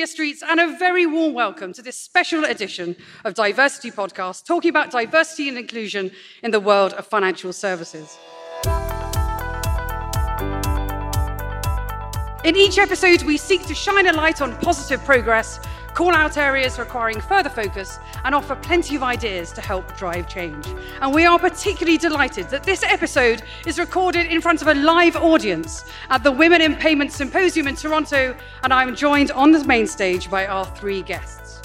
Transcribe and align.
Julia 0.00 0.12
Streets, 0.12 0.42
and 0.42 0.58
a 0.58 0.78
very 0.78 1.04
warm 1.04 1.34
welcome 1.34 1.74
to 1.74 1.82
this 1.82 1.98
special 1.98 2.44
edition 2.44 2.96
of 3.26 3.34
DiverCity 3.34 3.92
Podcast, 3.92 4.46
talking 4.46 4.70
about 4.70 4.90
diversity 4.90 5.46
and 5.50 5.58
inclusion 5.58 6.10
in 6.42 6.52
the 6.52 6.58
world 6.58 6.94
of 6.94 7.06
financial 7.06 7.52
services. 7.52 8.16
In 12.44 12.56
each 12.56 12.78
episode, 12.78 13.24
we 13.24 13.36
seek 13.36 13.66
to 13.66 13.74
shine 13.74 14.06
a 14.06 14.14
light 14.14 14.40
on 14.40 14.56
positive 14.60 15.04
progress 15.04 15.60
call 15.94 16.14
out 16.14 16.36
areas 16.36 16.78
requiring 16.78 17.20
further 17.20 17.50
focus, 17.50 17.98
and 18.24 18.34
offer 18.34 18.54
plenty 18.54 18.96
of 18.96 19.02
ideas 19.02 19.52
to 19.52 19.60
help 19.60 19.96
drive 19.96 20.28
change. 20.28 20.66
And 21.00 21.14
we 21.14 21.24
are 21.24 21.38
particularly 21.38 21.98
delighted 21.98 22.48
that 22.50 22.64
this 22.64 22.82
episode 22.82 23.42
is 23.66 23.78
recorded 23.78 24.26
in 24.26 24.40
front 24.40 24.62
of 24.62 24.68
a 24.68 24.74
live 24.74 25.16
audience 25.16 25.84
at 26.08 26.22
the 26.22 26.32
Women 26.32 26.60
in 26.60 26.76
Payments 26.76 27.16
Symposium 27.16 27.68
in 27.68 27.76
Toronto, 27.76 28.36
and 28.62 28.72
I'm 28.72 28.94
joined 28.94 29.30
on 29.32 29.52
the 29.52 29.64
main 29.64 29.86
stage 29.86 30.30
by 30.30 30.46
our 30.46 30.64
three 30.64 31.02
guests. 31.02 31.62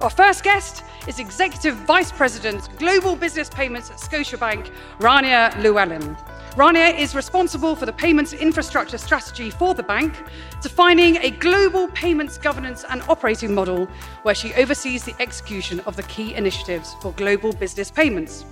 Our 0.00 0.10
first 0.10 0.44
guest 0.44 0.84
is 1.08 1.18
Executive 1.18 1.74
Vice 1.74 2.12
President, 2.12 2.68
Global 2.78 3.16
Business 3.16 3.48
Payments 3.48 3.90
at 3.90 3.96
Scotiabank, 3.96 4.70
Rania 5.00 5.52
Llewellyn. 5.60 6.16
Rania 6.56 6.98
is 6.98 7.14
responsible 7.14 7.76
for 7.76 7.86
the 7.86 7.92
payments 7.92 8.32
infrastructure 8.32 8.98
strategy 8.98 9.50
for 9.50 9.74
the 9.74 9.82
bank, 9.82 10.14
defining 10.60 11.16
a 11.18 11.30
global 11.30 11.88
payments 11.88 12.36
governance 12.36 12.84
and 12.88 13.02
operating 13.02 13.54
model 13.54 13.86
where 14.22 14.34
she 14.34 14.52
oversees 14.54 15.04
the 15.04 15.14
execution 15.20 15.78
of 15.80 15.94
the 15.94 16.02
key 16.04 16.34
initiatives 16.34 16.94
for 17.00 17.12
global 17.12 17.52
business 17.52 17.90
payments. 17.90 18.44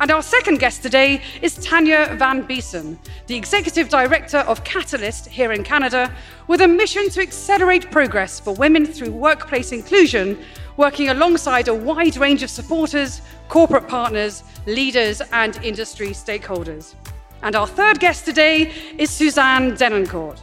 And 0.00 0.10
our 0.10 0.22
second 0.22 0.58
guest 0.58 0.82
today 0.82 1.22
is 1.42 1.54
Tanya 1.56 2.16
Van 2.18 2.44
Biesen, 2.48 2.96
the 3.28 3.36
Executive 3.36 3.88
Director 3.88 4.38
of 4.38 4.64
Catalyst 4.64 5.28
here 5.28 5.52
in 5.52 5.62
Canada, 5.62 6.12
with 6.48 6.62
a 6.62 6.66
mission 6.66 7.08
to 7.10 7.20
accelerate 7.20 7.90
progress 7.92 8.40
for 8.40 8.54
women 8.54 8.86
through 8.86 9.12
workplace 9.12 9.70
inclusion, 9.70 10.36
working 10.76 11.10
alongside 11.10 11.68
a 11.68 11.74
wide 11.74 12.16
range 12.16 12.42
of 12.42 12.50
supporters, 12.50 13.20
corporate 13.48 13.86
partners, 13.86 14.42
leaders, 14.66 15.20
and 15.30 15.62
industry 15.62 16.08
stakeholders. 16.08 16.94
And 17.42 17.56
our 17.56 17.66
third 17.66 17.98
guest 17.98 18.24
today 18.24 18.70
is 18.98 19.10
Suzanne 19.10 19.72
Denoncourt. 19.72 20.38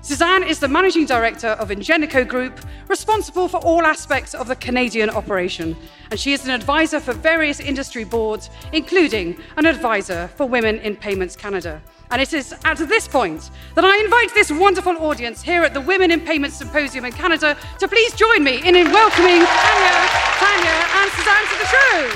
Suzanne 0.00 0.42
is 0.42 0.60
the 0.60 0.68
managing 0.68 1.04
director 1.04 1.48
of 1.48 1.68
Ingenico 1.68 2.26
Group, 2.26 2.58
responsible 2.88 3.48
for 3.48 3.58
all 3.58 3.82
aspects 3.82 4.32
of 4.32 4.48
the 4.48 4.56
Canadian 4.56 5.10
operation. 5.10 5.76
And 6.10 6.18
she 6.18 6.32
is 6.32 6.46
an 6.46 6.50
advisor 6.50 7.00
for 7.00 7.12
various 7.12 7.60
industry 7.60 8.04
boards, 8.04 8.48
including 8.72 9.36
an 9.58 9.66
advisor 9.66 10.28
for 10.36 10.46
Women 10.46 10.78
in 10.78 10.96
Payments 10.96 11.36
Canada. 11.36 11.82
And 12.10 12.22
it 12.22 12.32
is 12.32 12.54
at 12.64 12.78
this 12.78 13.06
point 13.06 13.50
that 13.74 13.84
I 13.84 14.02
invite 14.02 14.32
this 14.32 14.50
wonderful 14.50 14.96
audience 14.96 15.42
here 15.42 15.64
at 15.64 15.74
the 15.74 15.82
Women 15.82 16.10
in 16.10 16.20
Payments 16.20 16.56
Symposium 16.56 17.04
in 17.04 17.12
Canada 17.12 17.58
to 17.78 17.88
please 17.88 18.14
join 18.14 18.42
me 18.42 18.66
in 18.66 18.74
welcoming 18.90 19.44
Tanya, 19.44 20.08
Tanya, 20.40 20.86
and 20.96 21.12
Suzanne 21.12 21.44
to 21.44 21.58
the 21.58 21.66
show. 21.66 22.10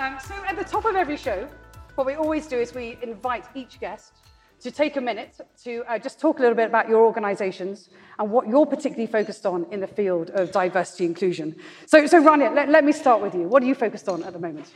Um, 0.00 0.16
so 0.18 0.34
at 0.46 0.56
the 0.56 0.64
top 0.64 0.86
of 0.86 0.96
every 0.96 1.18
show, 1.18 1.46
what 1.96 2.06
we 2.06 2.14
always 2.14 2.46
do 2.46 2.58
is 2.58 2.74
we 2.74 2.96
invite 3.02 3.44
each 3.54 3.78
guest 3.80 4.14
to 4.60 4.70
take 4.70 4.96
a 4.96 5.00
minute 5.00 5.38
to 5.64 5.84
uh, 5.86 5.98
just 5.98 6.18
talk 6.18 6.38
a 6.38 6.40
little 6.40 6.56
bit 6.56 6.68
about 6.68 6.88
your 6.88 7.04
organizations 7.04 7.90
and 8.18 8.30
what 8.30 8.48
you're 8.48 8.64
particularly 8.64 9.06
focused 9.06 9.44
on 9.44 9.66
in 9.70 9.78
the 9.80 9.86
field 9.86 10.30
of 10.30 10.52
diversity 10.52 11.04
inclusion. 11.04 11.54
So, 11.84 12.06
so 12.06 12.22
Rania, 12.22 12.54
let, 12.54 12.70
let 12.70 12.82
me 12.82 12.92
start 12.92 13.20
with 13.20 13.34
you. 13.34 13.42
What 13.42 13.62
are 13.62 13.66
you 13.66 13.74
focused 13.74 14.08
on 14.08 14.22
at 14.22 14.32
the 14.32 14.38
moment? 14.38 14.72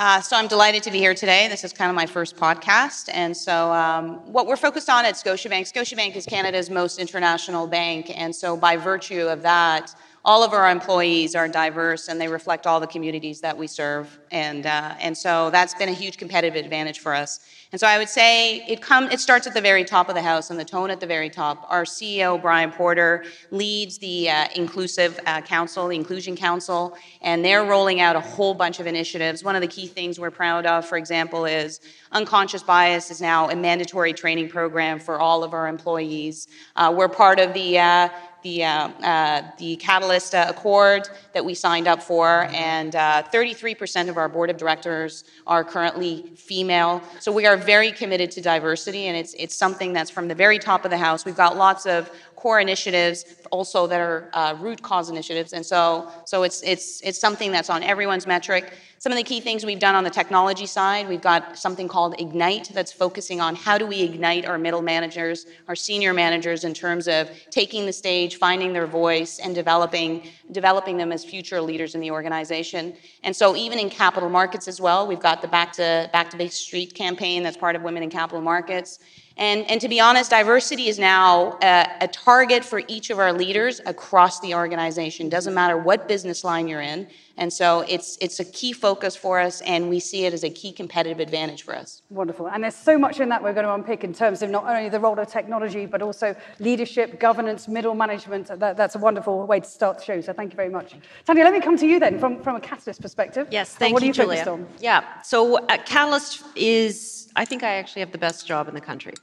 Uh, 0.00 0.20
so 0.20 0.34
I'm 0.34 0.48
delighted 0.48 0.82
to 0.82 0.90
be 0.90 0.98
here 0.98 1.14
today. 1.14 1.46
This 1.46 1.62
is 1.62 1.72
kind 1.72 1.88
of 1.88 1.94
my 1.94 2.06
first 2.06 2.34
podcast. 2.34 3.08
And 3.12 3.36
so 3.36 3.70
um, 3.70 4.16
what 4.32 4.48
we're 4.48 4.56
focused 4.56 4.90
on 4.90 5.04
at 5.04 5.14
Scotiabank, 5.14 5.72
Scotiabank 5.72 6.16
is 6.16 6.26
Canada's 6.26 6.70
most 6.70 6.98
international 6.98 7.68
bank. 7.68 8.10
And 8.18 8.34
so 8.34 8.56
by 8.56 8.76
virtue 8.76 9.28
of 9.28 9.42
that, 9.42 9.94
all 10.24 10.44
of 10.44 10.52
our 10.52 10.70
employees 10.70 11.34
are 11.34 11.48
diverse 11.48 12.08
and 12.08 12.20
they 12.20 12.28
reflect 12.28 12.66
all 12.66 12.78
the 12.78 12.86
communities 12.86 13.40
that 13.40 13.56
we 13.56 13.66
serve. 13.66 14.18
And, 14.30 14.66
uh, 14.66 14.94
and 15.00 15.16
so 15.16 15.50
that's 15.50 15.74
been 15.74 15.88
a 15.88 15.94
huge 15.94 16.18
competitive 16.18 16.62
advantage 16.62 16.98
for 16.98 17.14
us. 17.14 17.40
And 17.72 17.80
so 17.80 17.86
I 17.86 17.98
would 17.98 18.08
say 18.08 18.66
it, 18.66 18.82
come, 18.82 19.04
it 19.10 19.20
starts 19.20 19.46
at 19.46 19.54
the 19.54 19.60
very 19.60 19.84
top 19.84 20.08
of 20.08 20.16
the 20.16 20.22
house 20.22 20.50
and 20.50 20.58
the 20.58 20.64
tone 20.64 20.90
at 20.90 20.98
the 20.98 21.06
very 21.06 21.30
top. 21.30 21.64
Our 21.70 21.84
CEO, 21.84 22.40
Brian 22.40 22.72
Porter, 22.72 23.24
leads 23.50 23.98
the 23.98 24.28
uh, 24.28 24.48
Inclusive 24.56 25.18
uh, 25.24 25.40
Council, 25.42 25.86
the 25.86 25.94
Inclusion 25.94 26.36
Council, 26.36 26.96
and 27.22 27.44
they're 27.44 27.64
rolling 27.64 28.00
out 28.00 28.16
a 28.16 28.20
whole 28.20 28.54
bunch 28.54 28.80
of 28.80 28.88
initiatives. 28.88 29.44
One 29.44 29.54
of 29.54 29.62
the 29.62 29.68
key 29.68 29.86
things 29.86 30.18
we're 30.18 30.32
proud 30.32 30.66
of, 30.66 30.84
for 30.84 30.98
example, 30.98 31.44
is 31.44 31.80
unconscious 32.10 32.64
bias 32.64 33.10
is 33.10 33.20
now 33.20 33.48
a 33.50 33.56
mandatory 33.56 34.12
training 34.12 34.48
program 34.48 34.98
for 34.98 35.20
all 35.20 35.44
of 35.44 35.54
our 35.54 35.68
employees. 35.68 36.48
Uh, 36.74 36.92
we're 36.94 37.08
part 37.08 37.38
of 37.38 37.54
the 37.54 37.78
uh, 37.78 38.08
the, 38.42 38.64
uh, 38.64 38.88
uh, 38.88 39.42
the 39.58 39.76
Catalyst 39.76 40.34
uh, 40.34 40.46
Accord 40.48 41.08
that 41.32 41.44
we 41.44 41.54
signed 41.54 41.86
up 41.86 42.02
for, 42.02 42.44
and 42.50 42.92
33% 42.92 44.06
uh, 44.06 44.10
of 44.10 44.16
our 44.16 44.28
board 44.28 44.50
of 44.50 44.56
directors 44.56 45.24
are 45.46 45.64
currently 45.64 46.32
female. 46.36 47.02
So 47.18 47.32
we 47.32 47.46
are 47.46 47.56
very 47.56 47.92
committed 47.92 48.30
to 48.32 48.40
diversity, 48.40 49.06
and 49.06 49.16
it's, 49.16 49.34
it's 49.34 49.54
something 49.54 49.92
that's 49.92 50.10
from 50.10 50.28
the 50.28 50.34
very 50.34 50.58
top 50.58 50.84
of 50.84 50.90
the 50.90 50.98
house. 50.98 51.24
We've 51.24 51.36
got 51.36 51.56
lots 51.56 51.86
of 51.86 52.10
core 52.40 52.58
initiatives 52.58 53.26
also 53.50 53.86
that 53.86 54.00
are 54.00 54.30
uh, 54.32 54.56
root 54.58 54.80
cause 54.82 55.10
initiatives, 55.10 55.52
and 55.52 55.64
so, 55.64 56.10
so 56.24 56.42
it's, 56.42 56.62
it's, 56.62 57.02
it's 57.02 57.18
something 57.18 57.52
that's 57.52 57.68
on 57.68 57.82
everyone's 57.82 58.26
metric. 58.26 58.72
Some 58.98 59.12
of 59.12 59.16
the 59.16 59.24
key 59.24 59.40
things 59.40 59.64
we've 59.64 59.78
done 59.78 59.94
on 59.94 60.04
the 60.04 60.10
technology 60.10 60.66
side, 60.66 61.08
we've 61.08 61.22
got 61.22 61.58
something 61.58 61.88
called 61.88 62.18
Ignite 62.18 62.70
that's 62.72 62.92
focusing 62.92 63.40
on 63.40 63.56
how 63.56 63.76
do 63.78 63.86
we 63.86 64.02
ignite 64.02 64.44
our 64.46 64.58
middle 64.58 64.82
managers, 64.82 65.46
our 65.68 65.76
senior 65.76 66.12
managers 66.12 66.64
in 66.64 66.72
terms 66.74 67.08
of 67.08 67.30
taking 67.50 67.86
the 67.86 67.92
stage, 67.92 68.36
finding 68.36 68.72
their 68.72 68.86
voice, 68.86 69.38
and 69.38 69.54
developing, 69.54 70.26
developing 70.52 70.96
them 70.96 71.12
as 71.12 71.24
future 71.24 71.60
leaders 71.60 71.94
in 71.94 72.00
the 72.00 72.10
organization. 72.10 72.94
And 73.22 73.34
so 73.34 73.56
even 73.56 73.78
in 73.78 73.90
capital 73.90 74.30
markets 74.30 74.66
as 74.68 74.80
well, 74.80 75.06
we've 75.06 75.20
got 75.20 75.42
the 75.42 75.48
Back 75.48 75.72
to, 75.74 76.08
Back 76.12 76.30
to 76.30 76.36
Bay 76.36 76.48
Street 76.48 76.94
campaign 76.94 77.42
that's 77.42 77.56
part 77.56 77.76
of 77.76 77.82
Women 77.82 78.02
in 78.02 78.10
Capital 78.10 78.42
Markets. 78.42 78.98
And, 79.40 79.68
and 79.70 79.80
to 79.80 79.88
be 79.88 80.00
honest, 80.00 80.30
diversity 80.30 80.88
is 80.88 80.98
now 80.98 81.58
a, 81.62 81.86
a, 82.02 82.08
target 82.08 82.62
for 82.62 82.82
each 82.88 83.08
of 83.08 83.18
our 83.18 83.32
leaders 83.32 83.80
across 83.86 84.38
the 84.40 84.54
organization. 84.54 85.30
Doesn't 85.30 85.54
matter 85.54 85.78
what 85.78 86.06
business 86.06 86.44
line 86.44 86.68
you're 86.68 86.82
in. 86.82 87.08
And 87.38 87.50
so 87.50 87.80
it's, 87.88 88.18
it's 88.20 88.38
a 88.38 88.44
key 88.44 88.74
focus 88.74 89.16
for 89.16 89.40
us, 89.40 89.62
and 89.62 89.88
we 89.88 89.98
see 89.98 90.26
it 90.26 90.34
as 90.34 90.44
a 90.44 90.50
key 90.50 90.72
competitive 90.72 91.20
advantage 91.20 91.62
for 91.62 91.74
us. 91.74 92.02
Wonderful. 92.10 92.48
And 92.50 92.62
there's 92.62 92.74
so 92.74 92.98
much 92.98 93.18
in 93.18 93.30
that 93.30 93.42
we're 93.42 93.54
going 93.54 93.64
to 93.64 93.72
unpick 93.72 94.04
in 94.04 94.12
terms 94.12 94.42
of 94.42 94.50
not 94.50 94.66
only 94.66 94.90
the 94.90 95.00
role 95.00 95.18
of 95.18 95.26
technology, 95.26 95.86
but 95.86 96.02
also 96.02 96.36
leadership, 96.58 97.18
governance, 97.18 97.66
middle 97.66 97.94
management. 97.94 98.48
That, 98.48 98.76
that's 98.76 98.94
a 98.94 98.98
wonderful 98.98 99.46
way 99.46 99.60
to 99.60 99.66
start 99.66 100.00
the 100.00 100.04
show. 100.04 100.20
So 100.20 100.34
thank 100.34 100.52
you 100.52 100.56
very 100.56 100.68
much. 100.68 100.94
Tanya, 101.24 101.44
let 101.44 101.54
me 101.54 101.62
come 101.62 101.78
to 101.78 101.86
you 101.86 101.98
then 101.98 102.18
from, 102.18 102.42
from 102.42 102.56
a 102.56 102.60
Catalyst 102.60 103.00
perspective. 103.00 103.48
Yes, 103.50 103.74
thank 103.74 103.94
what 103.94 104.02
you, 104.02 104.08
are 104.08 104.08
you 104.08 104.12
Julia. 104.12 104.44
focused 104.44 104.48
on? 104.48 104.68
Yeah, 104.78 105.22
so 105.22 105.64
uh, 105.64 105.78
Catalyst 105.86 106.42
is, 106.56 107.32
I 107.36 107.46
think 107.46 107.62
I 107.62 107.76
actually 107.76 108.00
have 108.00 108.12
the 108.12 108.18
best 108.18 108.46
job 108.46 108.68
in 108.68 108.74
the 108.74 108.82
country. 108.82 109.14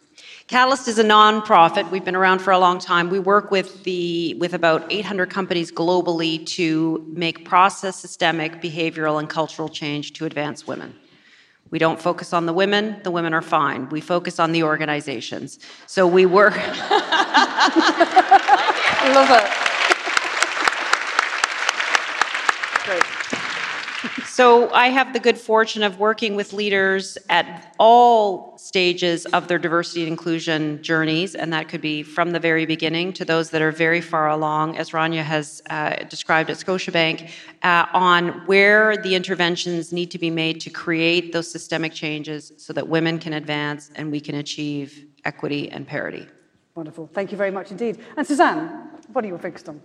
Catalyst 0.48 0.88
is 0.88 0.98
a 0.98 1.04
nonprofit. 1.04 1.92
We've 1.92 2.06
been 2.06 2.16
around 2.16 2.40
for 2.40 2.52
a 2.52 2.60
long 2.60 2.80
time. 2.80 3.10
We 3.10 3.20
work 3.20 3.52
with 3.52 3.84
the 3.84 4.34
with 4.36 4.54
about 4.54 4.86
800 4.90 5.30
companies 5.30 5.72
globally 5.72 6.46
to 6.48 7.06
make 7.14 7.44
process, 7.44 7.98
systemic, 7.98 8.62
behavioral, 8.62 9.20
and 9.20 9.28
cultural 9.30 9.68
change 9.68 10.14
to 10.14 10.26
advance 10.26 10.66
women. 10.66 10.96
We 11.70 11.80
don't 11.80 12.02
focus 12.02 12.32
on 12.32 12.46
the 12.46 12.54
women. 12.54 13.02
The 13.04 13.12
women 13.12 13.34
are 13.34 13.42
fine. 13.42 13.90
We 13.90 14.00
focus 14.00 14.40
on 14.40 14.54
the 14.54 14.64
organizations. 14.64 15.60
So 15.86 16.08
we 16.08 16.26
work. 16.26 16.54
I 16.56 16.72
love 19.14 19.30
it. 19.30 19.77
So 24.38 24.70
I 24.72 24.90
have 24.90 25.14
the 25.14 25.20
good 25.20 25.40
fortune 25.40 25.82
of 25.82 25.98
working 25.98 26.36
with 26.36 26.54
leaders 26.54 27.18
at 27.28 27.74
all 27.80 28.56
stages 28.60 29.26
of 29.26 29.48
their 29.48 29.58
diversity 29.58 30.04
and 30.04 30.10
inclusion 30.10 30.84
journeys, 30.84 31.34
and 31.34 31.52
that 31.54 31.70
could 31.70 31.82
be 31.82 32.04
from 32.04 32.30
the 32.30 32.40
very 32.40 32.68
beginning 32.68 33.14
to 33.14 33.26
those 33.26 33.50
that 33.50 33.64
are 33.64 33.72
very 33.72 34.00
far 34.00 34.30
along, 34.30 34.78
as 34.78 34.92
Rania 34.92 35.24
has 35.24 35.64
uh, 35.72 35.96
described 36.04 36.52
at 36.52 36.58
Scotiabank, 36.58 37.32
uh, 37.64 37.88
on 37.94 38.46
where 38.46 38.96
the 38.98 39.16
interventions 39.16 39.92
need 39.92 40.12
to 40.12 40.20
be 40.20 40.30
made 40.30 40.62
to 40.62 40.70
create 40.70 41.34
those 41.34 41.50
systemic 41.50 41.92
changes 41.92 42.52
so 42.58 42.74
that 42.74 42.88
women 42.88 43.18
can 43.18 43.34
advance 43.34 43.90
and 43.96 44.12
we 44.12 44.20
can 44.20 44.36
achieve 44.36 45.08
equity 45.26 45.72
and 45.72 45.88
parity. 45.88 46.28
Wonderful. 46.76 47.10
Thank 47.12 47.32
you 47.32 47.40
very 47.40 47.50
much 47.50 47.72
indeed. 47.72 47.98
And 48.16 48.28
Suzanne, 48.28 48.92
what 49.14 49.26
are 49.26 49.28
you 49.30 49.38
focused 49.40 49.68
on? 49.68 49.82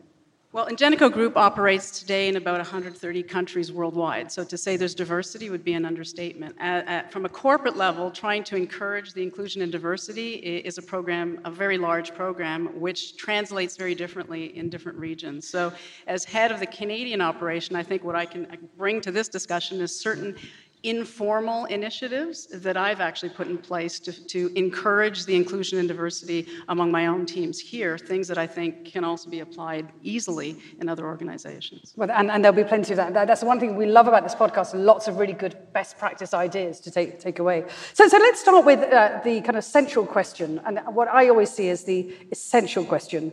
Well, 0.54 0.66
Ingenico 0.66 1.10
Group 1.10 1.38
operates 1.38 1.98
today 1.98 2.28
in 2.28 2.36
about 2.36 2.58
130 2.58 3.22
countries 3.22 3.72
worldwide. 3.72 4.30
So 4.30 4.44
to 4.44 4.58
say 4.58 4.76
there's 4.76 4.94
diversity 4.94 5.48
would 5.48 5.64
be 5.64 5.72
an 5.72 5.86
understatement. 5.86 6.56
At, 6.60 6.86
at, 6.86 7.10
from 7.10 7.24
a 7.24 7.28
corporate 7.30 7.74
level, 7.74 8.10
trying 8.10 8.44
to 8.44 8.56
encourage 8.56 9.14
the 9.14 9.22
inclusion 9.22 9.62
and 9.62 9.72
diversity 9.72 10.34
is 10.34 10.76
a 10.76 10.82
program, 10.82 11.40
a 11.46 11.50
very 11.50 11.78
large 11.78 12.14
program, 12.14 12.78
which 12.78 13.16
translates 13.16 13.78
very 13.78 13.94
differently 13.94 14.54
in 14.54 14.68
different 14.68 14.98
regions. 14.98 15.48
So 15.48 15.72
as 16.06 16.22
head 16.22 16.52
of 16.52 16.60
the 16.60 16.66
Canadian 16.66 17.22
operation, 17.22 17.74
I 17.74 17.82
think 17.82 18.04
what 18.04 18.14
I 18.14 18.26
can 18.26 18.46
bring 18.76 19.00
to 19.00 19.10
this 19.10 19.28
discussion 19.28 19.80
is 19.80 19.98
certain 19.98 20.36
informal 20.82 21.66
initiatives 21.66 22.46
that 22.46 22.76
I've 22.76 23.00
actually 23.00 23.28
put 23.28 23.46
in 23.46 23.58
place 23.58 24.00
to, 24.00 24.12
to 24.26 24.50
encourage 24.56 25.24
the 25.24 25.36
inclusion 25.36 25.78
and 25.78 25.86
diversity 25.86 26.48
among 26.68 26.90
my 26.90 27.06
own 27.06 27.24
teams 27.24 27.60
here, 27.60 27.96
things 27.96 28.26
that 28.28 28.38
I 28.38 28.46
think 28.46 28.86
can 28.86 29.04
also 29.04 29.30
be 29.30 29.40
applied 29.40 29.92
easily 30.02 30.58
in 30.80 30.88
other 30.88 31.06
organizations. 31.06 31.92
Well, 31.96 32.10
and, 32.10 32.30
and 32.30 32.44
there'll 32.44 32.56
be 32.56 32.64
plenty 32.64 32.92
of 32.92 32.96
that. 32.96 33.14
That's 33.14 33.44
one 33.44 33.60
thing 33.60 33.76
we 33.76 33.86
love 33.86 34.08
about 34.08 34.24
this 34.24 34.34
podcast, 34.34 34.72
lots 34.74 35.06
of 35.06 35.18
really 35.18 35.34
good 35.34 35.56
best 35.72 35.98
practice 35.98 36.34
ideas 36.34 36.80
to 36.80 36.90
take, 36.90 37.20
take 37.20 37.38
away. 37.38 37.64
So, 37.92 38.08
so 38.08 38.18
let's 38.18 38.40
start 38.40 38.64
with 38.64 38.80
uh, 38.80 39.20
the 39.22 39.40
kind 39.42 39.56
of 39.56 39.64
central 39.64 40.04
question, 40.04 40.60
and 40.64 40.80
what 40.86 41.08
I 41.08 41.28
always 41.28 41.50
see 41.50 41.68
as 41.68 41.84
the 41.84 42.12
essential 42.32 42.84
question 42.84 43.32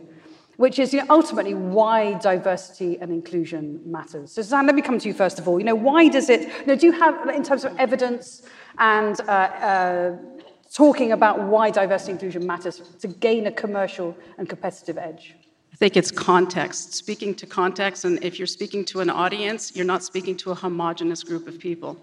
which 0.60 0.78
is 0.78 0.92
you 0.92 1.00
know, 1.00 1.06
ultimately 1.08 1.54
why 1.54 2.12
diversity 2.18 2.98
and 3.00 3.10
inclusion 3.10 3.80
matters. 3.86 4.30
So, 4.30 4.42
Suzanne, 4.42 4.66
let 4.66 4.74
me 4.74 4.82
come 4.82 4.98
to 4.98 5.08
you 5.08 5.14
first 5.14 5.38
of 5.38 5.48
all. 5.48 5.58
You 5.58 5.64
know, 5.64 5.74
why 5.74 6.08
does 6.08 6.28
it, 6.28 6.42
you 6.42 6.66
know, 6.66 6.76
do 6.76 6.84
you 6.84 6.92
have, 6.92 7.14
in 7.30 7.42
terms 7.42 7.64
of 7.64 7.74
evidence 7.78 8.42
and 8.76 9.18
uh, 9.22 9.32
uh, 9.32 10.16
talking 10.70 11.12
about 11.12 11.44
why 11.44 11.70
diversity 11.70 12.12
and 12.12 12.20
inclusion 12.20 12.46
matters 12.46 12.82
to 13.00 13.08
gain 13.08 13.46
a 13.46 13.50
commercial 13.50 14.14
and 14.36 14.50
competitive 14.50 14.98
edge? 14.98 15.34
I 15.72 15.76
think 15.76 15.96
it's 15.96 16.10
context, 16.10 16.92
speaking 16.92 17.34
to 17.36 17.46
context. 17.46 18.04
And 18.04 18.22
if 18.22 18.38
you're 18.38 18.46
speaking 18.58 18.84
to 18.92 19.00
an 19.00 19.08
audience, 19.08 19.74
you're 19.74 19.86
not 19.94 20.04
speaking 20.04 20.36
to 20.42 20.50
a 20.50 20.54
homogenous 20.54 21.24
group 21.24 21.48
of 21.48 21.58
people. 21.58 21.96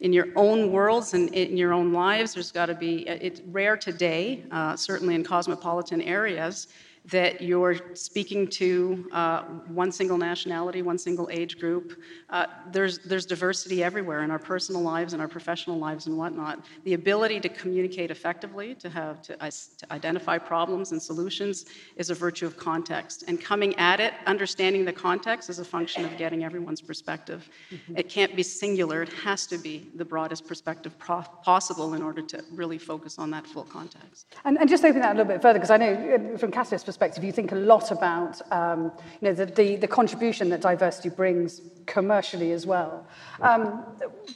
In 0.00 0.12
your 0.12 0.26
own 0.36 0.70
worlds 0.70 1.14
and 1.14 1.32
in 1.32 1.56
your 1.56 1.72
own 1.72 1.94
lives, 1.94 2.34
there's 2.34 2.52
got 2.52 2.66
to 2.66 2.74
be, 2.74 3.08
it's 3.08 3.40
rare 3.46 3.78
today, 3.78 4.44
uh, 4.50 4.76
certainly 4.76 5.14
in 5.14 5.24
cosmopolitan 5.24 6.02
areas, 6.02 6.68
that 7.06 7.40
you're 7.40 7.76
speaking 7.94 8.46
to 8.46 9.08
uh, 9.12 9.42
one 9.66 9.90
single 9.90 10.16
nationality, 10.16 10.82
one 10.82 10.98
single 10.98 11.28
age 11.32 11.58
group. 11.58 12.00
Uh, 12.30 12.46
there's, 12.70 13.00
there's 13.00 13.26
diversity 13.26 13.82
everywhere 13.82 14.22
in 14.22 14.30
our 14.30 14.38
personal 14.38 14.82
lives 14.82 15.12
and 15.12 15.20
our 15.20 15.26
professional 15.26 15.78
lives 15.78 16.06
and 16.06 16.16
whatnot. 16.16 16.64
The 16.84 16.94
ability 16.94 17.40
to 17.40 17.48
communicate 17.48 18.12
effectively, 18.12 18.76
to 18.76 18.88
have 18.88 19.20
to, 19.22 19.36
to 19.36 19.92
identify 19.92 20.38
problems 20.38 20.92
and 20.92 21.02
solutions, 21.02 21.66
is 21.96 22.10
a 22.10 22.14
virtue 22.14 22.46
of 22.46 22.56
context. 22.56 23.24
And 23.26 23.40
coming 23.40 23.74
at 23.78 23.98
it, 23.98 24.14
understanding 24.26 24.84
the 24.84 24.92
context, 24.92 25.50
is 25.50 25.58
a 25.58 25.64
function 25.64 26.04
of 26.04 26.16
getting 26.16 26.44
everyone's 26.44 26.80
perspective. 26.80 27.48
Mm-hmm. 27.72 27.96
It 27.96 28.08
can't 28.08 28.36
be 28.36 28.44
singular; 28.44 29.02
it 29.02 29.12
has 29.24 29.46
to 29.48 29.58
be 29.58 29.90
the 29.96 30.04
broadest 30.04 30.46
perspective 30.46 30.96
pro- 30.98 31.22
possible 31.42 31.94
in 31.94 32.02
order 32.02 32.22
to 32.22 32.44
really 32.52 32.78
focus 32.78 33.18
on 33.18 33.30
that 33.32 33.44
full 33.46 33.64
context. 33.64 34.26
And, 34.44 34.56
and 34.58 34.68
just 34.68 34.84
open 34.84 35.00
that 35.00 35.16
a 35.16 35.18
little 35.18 35.32
bit 35.32 35.42
further, 35.42 35.58
because 35.58 35.70
I 35.70 35.78
know 35.78 36.32
uh, 36.34 36.38
from 36.38 36.52
Cassia's 36.52 36.84
perspective, 36.92 37.24
you 37.24 37.32
think 37.32 37.52
a 37.52 37.62
lot 37.72 37.90
about 37.90 38.42
um, 38.52 38.92
you 39.22 39.28
know, 39.28 39.32
the, 39.32 39.46
the, 39.46 39.76
the, 39.76 39.88
contribution 39.88 40.50
that 40.50 40.60
diversity 40.60 41.08
brings 41.08 41.62
commercially 41.86 42.52
as 42.52 42.66
well. 42.66 43.06
Um, 43.40 43.82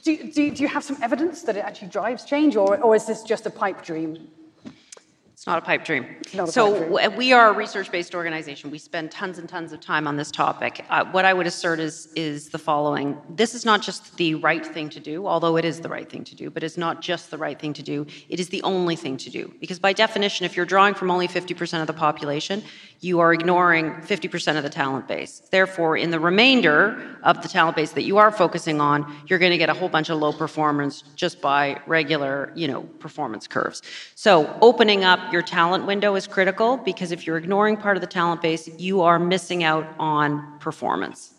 do, 0.03 0.31
do, 0.31 0.49
do 0.49 0.63
you 0.63 0.67
have 0.67 0.83
some 0.83 0.97
evidence 1.03 1.43
that 1.43 1.55
it 1.55 1.59
actually 1.59 1.89
drives 1.89 2.25
change, 2.25 2.55
or, 2.55 2.81
or 2.81 2.95
is 2.95 3.05
this 3.05 3.21
just 3.21 3.45
a 3.45 3.51
pipe 3.51 3.83
dream? 3.83 4.27
Not 5.45 5.59
a 5.59 5.61
pipe 5.61 5.85
dream. 5.85 6.05
A 6.33 6.47
so 6.47 6.71
pipe 6.71 6.89
dream. 6.89 7.15
we 7.15 7.31
are 7.31 7.49
a 7.49 7.53
research-based 7.53 8.15
organization. 8.15 8.71
We 8.71 8.79
spend 8.79 9.11
tons 9.11 9.37
and 9.37 9.47
tons 9.47 9.71
of 9.71 9.79
time 9.79 10.07
on 10.07 10.17
this 10.17 10.31
topic. 10.31 10.83
Uh, 10.89 11.05
what 11.05 11.25
I 11.25 11.33
would 11.33 11.45
assert 11.45 11.79
is 11.79 12.07
is 12.15 12.49
the 12.49 12.57
following: 12.57 13.15
This 13.29 13.53
is 13.53 13.63
not 13.63 13.83
just 13.83 14.17
the 14.17 14.33
right 14.35 14.65
thing 14.65 14.89
to 14.89 14.99
do, 14.99 15.27
although 15.27 15.55
it 15.57 15.65
is 15.65 15.81
the 15.81 15.89
right 15.89 16.09
thing 16.09 16.23
to 16.23 16.35
do, 16.35 16.49
but 16.49 16.63
it's 16.63 16.77
not 16.77 17.01
just 17.01 17.29
the 17.29 17.37
right 17.37 17.59
thing 17.59 17.73
to 17.73 17.83
do. 17.83 18.07
It 18.29 18.39
is 18.39 18.49
the 18.49 18.63
only 18.63 18.95
thing 18.95 19.17
to 19.17 19.29
do 19.29 19.53
because, 19.59 19.77
by 19.77 19.93
definition, 19.93 20.45
if 20.45 20.57
you're 20.57 20.65
drawing 20.65 20.95
from 20.95 21.11
only 21.11 21.27
50% 21.27 21.81
of 21.81 21.87
the 21.87 21.93
population, 21.93 22.63
you 22.99 23.19
are 23.19 23.33
ignoring 23.33 23.91
50% 23.95 24.57
of 24.57 24.63
the 24.63 24.69
talent 24.69 25.07
base. 25.07 25.41
Therefore, 25.51 25.97
in 25.97 26.11
the 26.11 26.19
remainder 26.19 27.17
of 27.23 27.41
the 27.41 27.47
talent 27.47 27.75
base 27.75 27.91
that 27.91 28.03
you 28.03 28.17
are 28.17 28.31
focusing 28.31 28.81
on, 28.81 29.15
you're 29.27 29.39
going 29.39 29.51
to 29.51 29.57
get 29.57 29.69
a 29.69 29.73
whole 29.73 29.89
bunch 29.89 30.09
of 30.09 30.17
low 30.19 30.33
performance 30.33 31.03
just 31.15 31.41
by 31.41 31.79
regular, 31.85 32.51
you 32.55 32.67
know, 32.67 32.83
performance 32.99 33.47
curves. 33.47 33.81
So, 34.15 34.57
opening 34.61 35.03
up 35.03 35.31
your 35.31 35.41
talent 35.41 35.85
window 35.85 36.15
is 36.15 36.27
critical 36.27 36.77
because 36.77 37.11
if 37.11 37.27
you're 37.27 37.37
ignoring 37.37 37.77
part 37.77 37.97
of 37.97 38.01
the 38.01 38.07
talent 38.07 38.41
base, 38.41 38.67
you 38.79 39.01
are 39.01 39.19
missing 39.19 39.63
out 39.63 39.87
on 39.99 40.59
performance. 40.59 41.36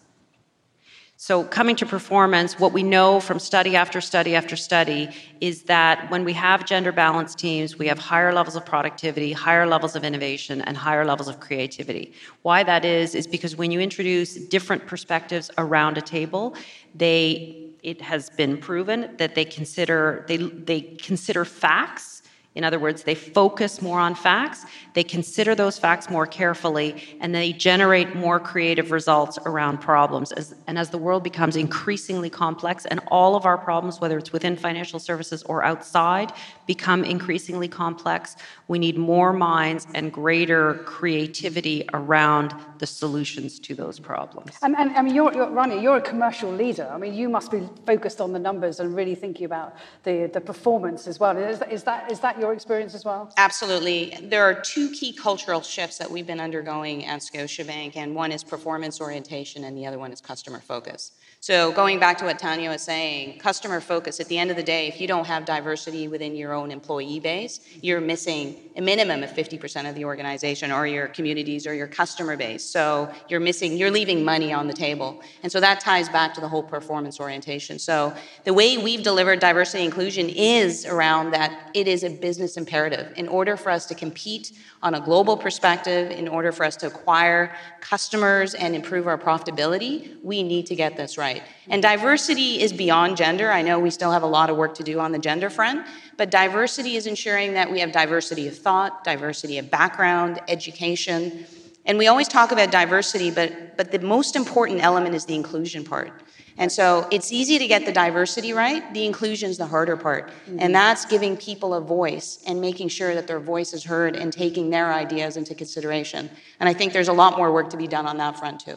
So, 1.20 1.42
coming 1.42 1.74
to 1.74 1.84
performance, 1.84 2.60
what 2.60 2.72
we 2.72 2.84
know 2.84 3.18
from 3.18 3.40
study 3.40 3.74
after 3.74 4.00
study 4.00 4.36
after 4.36 4.54
study 4.54 5.08
is 5.40 5.64
that 5.64 6.08
when 6.12 6.24
we 6.24 6.32
have 6.34 6.64
gender 6.64 6.92
balanced 6.92 7.40
teams, 7.40 7.76
we 7.76 7.88
have 7.88 7.98
higher 7.98 8.32
levels 8.32 8.54
of 8.54 8.64
productivity, 8.64 9.32
higher 9.32 9.66
levels 9.66 9.96
of 9.96 10.04
innovation, 10.04 10.60
and 10.60 10.76
higher 10.76 11.04
levels 11.04 11.26
of 11.26 11.40
creativity. 11.40 12.12
Why 12.42 12.62
that 12.62 12.84
is, 12.84 13.16
is 13.16 13.26
because 13.26 13.56
when 13.56 13.72
you 13.72 13.80
introduce 13.80 14.34
different 14.34 14.86
perspectives 14.86 15.50
around 15.58 15.98
a 15.98 16.02
table, 16.02 16.54
they 16.94 17.64
it 17.82 18.00
has 18.00 18.30
been 18.30 18.56
proven 18.56 19.10
that 19.16 19.34
they 19.34 19.44
consider 19.44 20.24
they, 20.28 20.36
they 20.36 20.80
consider 20.80 21.44
facts 21.44 22.17
in 22.58 22.64
other 22.64 22.80
words, 22.80 23.04
they 23.04 23.14
focus 23.14 23.80
more 23.80 24.00
on 24.00 24.16
facts, 24.16 24.66
they 24.94 25.04
consider 25.04 25.54
those 25.54 25.78
facts 25.78 26.10
more 26.10 26.26
carefully, 26.26 27.16
and 27.20 27.32
they 27.32 27.52
generate 27.52 28.16
more 28.16 28.40
creative 28.40 28.90
results 28.90 29.38
around 29.46 29.78
problems. 29.78 30.32
As, 30.32 30.56
and 30.66 30.76
as 30.76 30.90
the 30.90 30.98
world 30.98 31.22
becomes 31.22 31.54
increasingly 31.54 32.28
complex, 32.28 32.84
and 32.84 32.98
all 33.12 33.36
of 33.36 33.46
our 33.46 33.56
problems, 33.56 34.00
whether 34.00 34.18
it's 34.18 34.32
within 34.32 34.56
financial 34.56 34.98
services 34.98 35.44
or 35.44 35.62
outside, 35.62 36.32
become 36.66 37.04
increasingly 37.04 37.68
complex, 37.68 38.34
we 38.66 38.80
need 38.80 38.98
more 38.98 39.32
minds 39.32 39.86
and 39.94 40.12
greater 40.12 40.82
creativity 40.84 41.88
around 41.94 42.52
the 42.78 42.86
solutions 42.86 43.60
to 43.60 43.74
those 43.76 44.00
problems. 44.00 44.58
And, 44.62 44.74
and 44.76 44.90
I 44.96 45.02
mean, 45.02 45.14
you're, 45.14 45.32
you're, 45.32 45.46
Rania, 45.46 45.80
you're 45.80 45.98
a 45.98 46.02
commercial 46.02 46.50
leader. 46.50 46.90
I 46.92 46.98
mean, 46.98 47.14
you 47.14 47.28
must 47.28 47.52
be 47.52 47.68
focused 47.86 48.20
on 48.20 48.32
the 48.32 48.38
numbers 48.40 48.80
and 48.80 48.96
really 48.96 49.14
thinking 49.14 49.46
about 49.46 49.76
the, 50.02 50.28
the 50.32 50.40
performance 50.40 51.06
as 51.06 51.20
well. 51.20 51.36
Is, 51.36 51.84
that, 51.84 52.10
is 52.10 52.18
that 52.20 52.40
your 52.40 52.47
experience 52.52 52.94
as 52.94 53.04
well? 53.04 53.32
Absolutely. 53.36 54.16
There 54.22 54.44
are 54.44 54.54
two 54.54 54.90
key 54.90 55.12
cultural 55.12 55.60
shifts 55.60 55.98
that 55.98 56.10
we've 56.10 56.26
been 56.26 56.40
undergoing 56.40 57.04
at 57.04 57.20
Scotiabank, 57.20 57.96
and 57.96 58.14
one 58.14 58.32
is 58.32 58.44
performance 58.44 59.00
orientation, 59.00 59.64
and 59.64 59.76
the 59.76 59.86
other 59.86 59.98
one 59.98 60.12
is 60.12 60.20
customer 60.20 60.60
focus. 60.60 61.12
So, 61.40 61.70
going 61.70 62.00
back 62.00 62.18
to 62.18 62.24
what 62.24 62.40
Tanya 62.40 62.68
was 62.68 62.82
saying, 62.82 63.38
customer 63.38 63.80
focus, 63.80 64.18
at 64.18 64.26
the 64.26 64.36
end 64.36 64.50
of 64.50 64.56
the 64.56 64.62
day, 64.62 64.88
if 64.88 65.00
you 65.00 65.06
don't 65.06 65.24
have 65.24 65.44
diversity 65.44 66.08
within 66.08 66.34
your 66.34 66.52
own 66.52 66.72
employee 66.72 67.20
base, 67.20 67.60
you're 67.80 68.00
missing 68.00 68.56
a 68.74 68.80
minimum 68.80 69.22
of 69.22 69.30
50% 69.30 69.88
of 69.88 69.94
the 69.94 70.04
organization 70.04 70.72
or 70.72 70.84
your 70.84 71.06
communities 71.06 71.64
or 71.64 71.74
your 71.74 71.86
customer 71.86 72.36
base. 72.36 72.64
So, 72.64 73.08
you're 73.28 73.38
missing, 73.38 73.76
you're 73.76 73.92
leaving 73.92 74.24
money 74.24 74.52
on 74.52 74.66
the 74.66 74.72
table. 74.72 75.22
And 75.44 75.52
so 75.52 75.60
that 75.60 75.78
ties 75.78 76.08
back 76.08 76.34
to 76.34 76.40
the 76.40 76.48
whole 76.48 76.64
performance 76.64 77.20
orientation. 77.20 77.78
So, 77.78 78.12
the 78.42 78.52
way 78.52 78.76
we've 78.76 79.04
delivered 79.04 79.38
diversity 79.38 79.84
inclusion 79.84 80.28
is 80.28 80.86
around 80.86 81.30
that 81.30 81.70
it 81.72 81.86
is 81.86 82.02
a 82.02 82.10
business 82.10 82.56
imperative. 82.56 83.12
In 83.16 83.28
order 83.28 83.56
for 83.56 83.70
us 83.70 83.86
to 83.86 83.94
compete 83.94 84.50
on 84.82 84.94
a 84.94 85.00
global 85.00 85.36
perspective, 85.36 86.10
in 86.10 86.26
order 86.26 86.50
for 86.50 86.64
us 86.64 86.74
to 86.76 86.88
acquire 86.88 87.54
customers 87.80 88.54
and 88.54 88.74
improve 88.74 89.06
our 89.06 89.18
profitability, 89.18 90.20
we 90.22 90.42
need 90.42 90.66
to 90.66 90.74
get 90.74 90.96
this 90.96 91.16
right. 91.16 91.27
And 91.68 91.82
diversity 91.82 92.60
is 92.60 92.72
beyond 92.72 93.16
gender. 93.16 93.50
I 93.50 93.62
know 93.62 93.78
we 93.78 93.90
still 93.90 94.12
have 94.12 94.22
a 94.22 94.26
lot 94.38 94.50
of 94.50 94.56
work 94.56 94.74
to 94.76 94.82
do 94.82 95.00
on 95.00 95.12
the 95.12 95.18
gender 95.18 95.50
front, 95.50 95.86
but 96.16 96.30
diversity 96.30 96.96
is 96.96 97.06
ensuring 97.06 97.54
that 97.54 97.70
we 97.70 97.80
have 97.80 97.92
diversity 97.92 98.48
of 98.48 98.56
thought, 98.56 99.04
diversity 99.04 99.58
of 99.58 99.70
background, 99.70 100.40
education. 100.48 101.46
And 101.86 101.98
we 101.98 102.06
always 102.06 102.28
talk 102.28 102.52
about 102.52 102.70
diversity, 102.70 103.30
but, 103.30 103.76
but 103.76 103.92
the 103.92 104.00
most 104.00 104.36
important 104.36 104.82
element 104.82 105.14
is 105.14 105.24
the 105.24 105.34
inclusion 105.34 105.84
part. 105.84 106.12
And 106.58 106.72
so 106.72 107.06
it's 107.12 107.32
easy 107.32 107.58
to 107.58 107.68
get 107.68 107.86
the 107.86 107.92
diversity 107.92 108.52
right. 108.52 108.92
The 108.92 109.06
inclusion 109.06 109.48
is 109.48 109.58
the 109.58 109.66
harder 109.66 109.96
part. 109.96 110.28
Mm-hmm. 110.28 110.58
And 110.58 110.74
that's 110.74 111.04
giving 111.04 111.36
people 111.36 111.72
a 111.72 111.80
voice 111.80 112.42
and 112.48 112.60
making 112.60 112.88
sure 112.88 113.14
that 113.14 113.28
their 113.28 113.38
voice 113.38 113.72
is 113.72 113.84
heard 113.84 114.16
and 114.16 114.32
taking 114.32 114.70
their 114.70 114.92
ideas 114.92 115.36
into 115.36 115.54
consideration. 115.54 116.28
And 116.58 116.68
I 116.68 116.74
think 116.74 116.92
there's 116.92 117.08
a 117.08 117.12
lot 117.12 117.36
more 117.38 117.52
work 117.52 117.70
to 117.70 117.76
be 117.76 117.86
done 117.86 118.06
on 118.06 118.16
that 118.16 118.38
front, 118.38 118.60
too. 118.60 118.74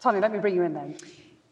Tanya, 0.00 0.20
let 0.20 0.32
me 0.32 0.40
bring 0.40 0.56
you 0.56 0.62
in 0.62 0.74
then. 0.74 0.96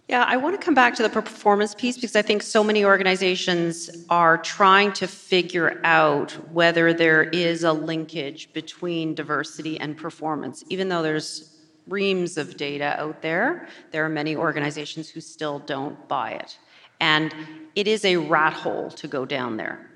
Yeah, 0.08 0.24
I 0.26 0.36
want 0.36 0.58
to 0.58 0.64
come 0.64 0.74
back 0.74 0.94
to 0.96 1.02
the 1.02 1.08
performance 1.08 1.74
piece 1.74 1.94
because 1.96 2.16
I 2.16 2.22
think 2.22 2.42
so 2.42 2.64
many 2.64 2.84
organizations 2.84 4.04
are 4.10 4.36
trying 4.38 4.92
to 4.94 5.06
figure 5.06 5.80
out 5.84 6.32
whether 6.52 6.92
there 6.92 7.22
is 7.22 7.62
a 7.62 7.72
linkage 7.72 8.52
between 8.52 9.14
diversity 9.14 9.78
and 9.78 9.96
performance, 9.96 10.64
even 10.68 10.88
though 10.88 11.02
there's 11.02 11.56
reams 11.86 12.36
of 12.36 12.56
data 12.56 13.00
out 13.00 13.22
there. 13.22 13.68
There 13.92 14.04
are 14.04 14.08
many 14.08 14.36
organizations 14.36 15.08
who 15.08 15.20
still 15.20 15.60
don't 15.60 16.08
buy 16.08 16.32
it. 16.32 16.58
And 17.00 17.34
it 17.74 17.88
is 17.88 18.04
a 18.04 18.16
rat 18.16 18.52
hole 18.52 18.90
to 18.90 19.08
go 19.08 19.24
down 19.24 19.56
there. 19.56 19.88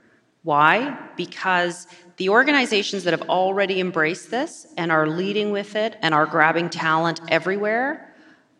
Why? 0.44 0.96
Because 1.16 1.88
the 2.16 2.28
organizations 2.28 3.04
that 3.04 3.12
have 3.12 3.28
already 3.28 3.80
embraced 3.80 4.30
this 4.30 4.66
and 4.76 4.92
are 4.92 5.08
leading 5.08 5.50
with 5.50 5.74
it 5.74 5.96
and 6.00 6.14
are 6.14 6.26
grabbing 6.26 6.70
talent 6.70 7.20
everywhere 7.28 8.05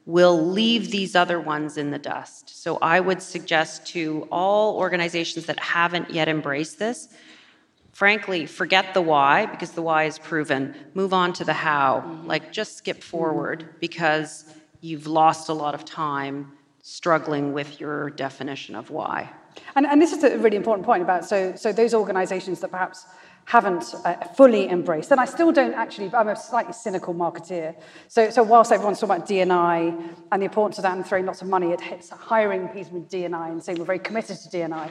will 0.07 0.41
leave 0.47 0.91
these 0.91 1.15
other 1.15 1.39
ones 1.39 1.77
in 1.77 1.91
the 1.91 1.99
dust. 1.99 2.63
So 2.63 2.79
I 2.81 3.01
would 3.01 3.21
suggest 3.21 3.87
to 3.89 4.27
all 4.31 4.77
organizations 4.77 5.47
that 5.47 5.59
haven't 5.59 6.11
yet 6.11 6.29
embraced 6.29 6.79
this 6.79 7.09
frankly, 7.97 8.45
forget 8.45 8.93
the 8.93 9.01
why 9.01 9.47
because 9.47 9.71
the 9.71 9.81
why 9.81 10.05
is 10.05 10.19
proven. 10.19 10.75
Move 10.93 11.15
on 11.15 11.33
to 11.33 11.45
the 11.45 11.55
how. 11.55 12.05
Mm-hmm. 12.05 12.27
Like, 12.27 12.53
just 12.53 12.77
skip 12.77 12.99
mm-hmm. 12.99 13.09
forward 13.09 13.69
because 13.81 14.45
you've 14.83 15.07
lost 15.07 15.49
a 15.49 15.55
lot 15.55 15.75
of 15.75 15.83
time 15.87 16.53
struggling 16.83 17.55
with 17.55 17.81
your 17.81 18.11
definition 18.11 18.75
of 18.75 18.91
why. 18.91 19.33
And, 19.77 19.87
and 19.87 20.03
this 20.03 20.13
is 20.13 20.23
a 20.23 20.37
really 20.37 20.59
important 20.59 20.85
point 20.85 21.03
about 21.03 21.25
so, 21.25 21.57
so 21.57 21.73
those 21.73 21.95
organizations 21.95 22.61
that 22.61 22.71
perhaps 22.71 23.07
haven't 23.47 23.95
uh, 24.05 24.17
fully 24.35 24.69
embraced. 24.69 25.13
And 25.13 25.21
I 25.21 25.25
still 25.25 25.53
don't 25.53 25.73
actually, 25.73 26.13
I'm 26.13 26.29
a 26.29 26.35
slightly 26.35 26.73
cynical 26.73 27.15
marketeer. 27.15 27.77
So, 28.09 28.29
so 28.29 28.43
whilst 28.43 28.73
everyone's 28.73 28.99
talking 28.99 29.17
about 29.17 29.29
D&I 29.29 29.79
and 30.33 30.43
the 30.43 30.47
importance 30.47 30.79
of 30.79 30.83
that 30.83 30.97
and 30.97 31.07
throwing 31.07 31.27
lots 31.27 31.43
of 31.43 31.49
money 31.49 31.73
at 31.73 31.81
hiring 32.11 32.67
people 32.69 32.99
with 32.99 33.09
D&I 33.09 33.49
and 33.49 33.63
saying 33.63 33.79
we're 33.79 33.85
very 33.85 34.01
committed 34.01 34.37
to 34.39 34.51
D&I, 34.51 34.91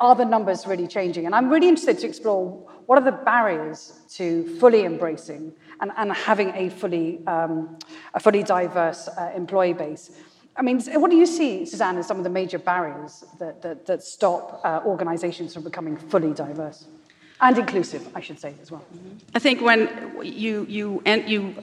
are 0.00 0.14
the 0.14 0.24
numbers 0.24 0.68
really 0.68 0.86
changing? 0.86 1.26
And 1.26 1.34
I'm 1.34 1.50
really 1.50 1.68
interested 1.68 1.98
to 1.98 2.06
explore 2.06 2.64
what 2.86 2.96
are 2.96 3.04
the 3.04 3.24
barriers 3.24 4.00
to 4.10 4.56
fully 4.60 4.84
embracing 4.84 5.52
and, 5.80 5.90
and 5.96 6.12
having 6.12 6.50
a 6.54 6.68
fully, 6.70 7.26
um, 7.26 7.76
a 8.14 8.20
fully 8.20 8.44
diverse 8.44 9.08
uh, 9.08 9.32
employee 9.34 9.72
base. 9.72 10.12
I 10.54 10.62
mean, 10.62 10.80
what 10.94 11.10
do 11.10 11.16
you 11.16 11.26
see, 11.26 11.66
Suzanne, 11.66 11.98
as 11.98 12.06
some 12.06 12.18
of 12.18 12.24
the 12.24 12.30
major 12.30 12.60
barriers 12.60 13.24
that, 13.40 13.62
that, 13.62 13.84
that 13.86 14.04
stop 14.04 14.60
uh, 14.64 14.80
organizations 14.86 15.54
from 15.54 15.64
becoming 15.64 15.96
fully 15.96 16.32
diverse? 16.32 16.86
And 17.40 17.58
inclusive, 17.58 18.08
I 18.14 18.20
should 18.20 18.40
say, 18.40 18.54
as 18.62 18.70
well. 18.70 18.84
I 19.34 19.38
think 19.38 19.60
when 19.60 20.20
you, 20.22 20.64
you, 20.68 21.02
and 21.04 21.28
you 21.28 21.54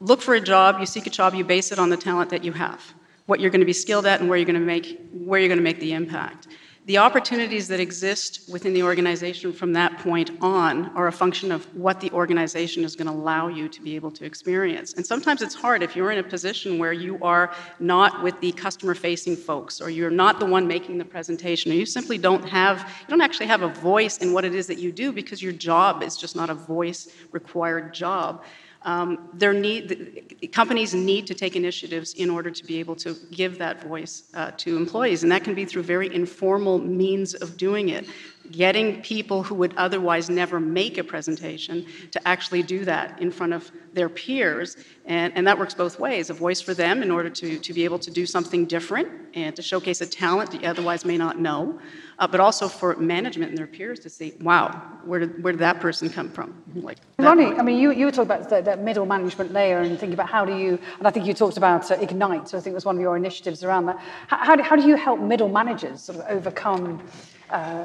look 0.00 0.22
for 0.22 0.34
a 0.34 0.40
job, 0.40 0.80
you 0.80 0.86
seek 0.86 1.06
a 1.06 1.10
job, 1.10 1.34
you 1.34 1.44
base 1.44 1.72
it 1.72 1.78
on 1.78 1.90
the 1.90 1.96
talent 1.96 2.30
that 2.30 2.42
you 2.42 2.52
have, 2.52 2.80
what 3.26 3.40
you're 3.40 3.50
going 3.50 3.60
to 3.60 3.66
be 3.66 3.72
skilled 3.72 4.06
at 4.06 4.20
and 4.20 4.28
where 4.28 4.38
you're 4.38 4.46
going 4.46 4.60
to 4.60 4.60
make, 4.60 4.98
where 5.12 5.40
you're 5.40 5.48
going 5.48 5.58
to 5.58 5.64
make 5.64 5.80
the 5.80 5.92
impact 5.92 6.48
the 6.86 6.98
opportunities 6.98 7.68
that 7.68 7.80
exist 7.80 8.40
within 8.52 8.74
the 8.74 8.82
organization 8.82 9.54
from 9.54 9.72
that 9.72 9.98
point 10.00 10.30
on 10.42 10.86
are 10.94 11.06
a 11.06 11.12
function 11.12 11.50
of 11.50 11.64
what 11.74 11.98
the 11.98 12.10
organization 12.10 12.84
is 12.84 12.94
going 12.94 13.06
to 13.06 13.12
allow 13.12 13.48
you 13.48 13.70
to 13.70 13.80
be 13.80 13.96
able 13.96 14.10
to 14.10 14.26
experience. 14.26 14.92
And 14.92 15.06
sometimes 15.06 15.40
it's 15.40 15.54
hard 15.54 15.82
if 15.82 15.96
you're 15.96 16.10
in 16.10 16.18
a 16.18 16.22
position 16.22 16.78
where 16.78 16.92
you 16.92 17.18
are 17.22 17.54
not 17.80 18.22
with 18.22 18.38
the 18.40 18.52
customer 18.52 18.94
facing 18.94 19.34
folks 19.34 19.80
or 19.80 19.88
you're 19.88 20.10
not 20.10 20.38
the 20.40 20.46
one 20.46 20.66
making 20.66 20.98
the 20.98 21.06
presentation 21.06 21.72
or 21.72 21.74
you 21.74 21.86
simply 21.86 22.18
don't 22.18 22.46
have 22.46 22.80
you 23.00 23.08
don't 23.08 23.22
actually 23.22 23.46
have 23.46 23.62
a 23.62 23.68
voice 23.68 24.18
in 24.18 24.34
what 24.34 24.44
it 24.44 24.54
is 24.54 24.66
that 24.66 24.78
you 24.78 24.92
do 24.92 25.10
because 25.10 25.42
your 25.42 25.52
job 25.52 26.02
is 26.02 26.18
just 26.18 26.36
not 26.36 26.50
a 26.50 26.54
voice 26.54 27.08
required 27.32 27.94
job 27.94 28.44
um, 28.84 29.30
need, 29.54 30.50
companies 30.52 30.94
need 30.94 31.26
to 31.26 31.34
take 31.34 31.56
initiatives 31.56 32.14
in 32.14 32.28
order 32.28 32.50
to 32.50 32.64
be 32.64 32.78
able 32.78 32.94
to 32.96 33.16
give 33.30 33.58
that 33.58 33.82
voice 33.82 34.24
uh, 34.34 34.50
to 34.58 34.76
employees, 34.76 35.22
and 35.22 35.32
that 35.32 35.42
can 35.42 35.54
be 35.54 35.64
through 35.64 35.82
very 35.82 36.14
informal 36.14 36.78
means 36.78 37.34
of 37.34 37.56
doing 37.56 37.88
it 37.88 38.06
getting 38.50 39.00
people 39.02 39.42
who 39.42 39.54
would 39.54 39.74
otherwise 39.76 40.28
never 40.28 40.60
make 40.60 40.98
a 40.98 41.04
presentation 41.04 41.86
to 42.10 42.28
actually 42.28 42.62
do 42.62 42.84
that 42.84 43.20
in 43.20 43.30
front 43.30 43.52
of 43.52 43.70
their 43.92 44.08
peers. 44.08 44.76
And, 45.06 45.32
and 45.36 45.46
that 45.46 45.58
works 45.58 45.74
both 45.74 45.98
ways 45.98 46.30
a 46.30 46.34
voice 46.34 46.60
for 46.60 46.74
them 46.74 47.02
in 47.02 47.10
order 47.10 47.30
to, 47.30 47.58
to 47.58 47.72
be 47.72 47.84
able 47.84 47.98
to 48.00 48.10
do 48.10 48.26
something 48.26 48.66
different 48.66 49.08
and 49.34 49.54
to 49.56 49.62
showcase 49.62 50.00
a 50.00 50.06
talent 50.06 50.50
that 50.52 50.62
you 50.62 50.68
otherwise 50.68 51.04
may 51.04 51.16
not 51.16 51.38
know, 51.38 51.78
uh, 52.18 52.26
but 52.26 52.40
also 52.40 52.68
for 52.68 52.96
management 52.96 53.50
and 53.50 53.58
their 53.58 53.66
peers 53.66 54.00
to 54.00 54.10
see, 54.10 54.34
wow, 54.40 54.82
where 55.04 55.20
did, 55.20 55.42
where 55.42 55.52
did 55.52 55.60
that 55.60 55.80
person 55.80 56.08
come 56.08 56.30
from? 56.30 56.62
Like 56.74 56.98
Ronnie, 57.18 57.54
I 57.56 57.62
mean, 57.62 57.78
you, 57.78 57.92
you 57.92 58.06
were 58.06 58.12
talking 58.12 58.30
about 58.30 58.48
that, 58.50 58.64
that 58.64 58.82
middle 58.82 59.06
management 59.06 59.52
layer 59.52 59.78
and 59.78 59.98
thinking 59.98 60.14
about 60.14 60.28
how 60.28 60.44
do 60.44 60.56
you, 60.56 60.78
and 60.98 61.06
I 61.06 61.10
think 61.10 61.26
you 61.26 61.34
talked 61.34 61.56
about 61.56 61.90
uh, 61.90 61.94
Ignite, 61.94 62.48
so 62.48 62.58
I 62.58 62.60
think 62.60 62.74
was 62.74 62.84
one 62.84 62.96
of 62.96 63.02
your 63.02 63.16
initiatives 63.16 63.64
around 63.64 63.86
that. 63.86 63.98
How, 64.28 64.36
how, 64.38 64.56
do, 64.56 64.62
how 64.62 64.76
do 64.76 64.86
you 64.86 64.96
help 64.96 65.20
middle 65.20 65.48
managers 65.48 66.02
sort 66.02 66.18
of 66.18 66.26
overcome? 66.28 67.02
Uh, 67.50 67.84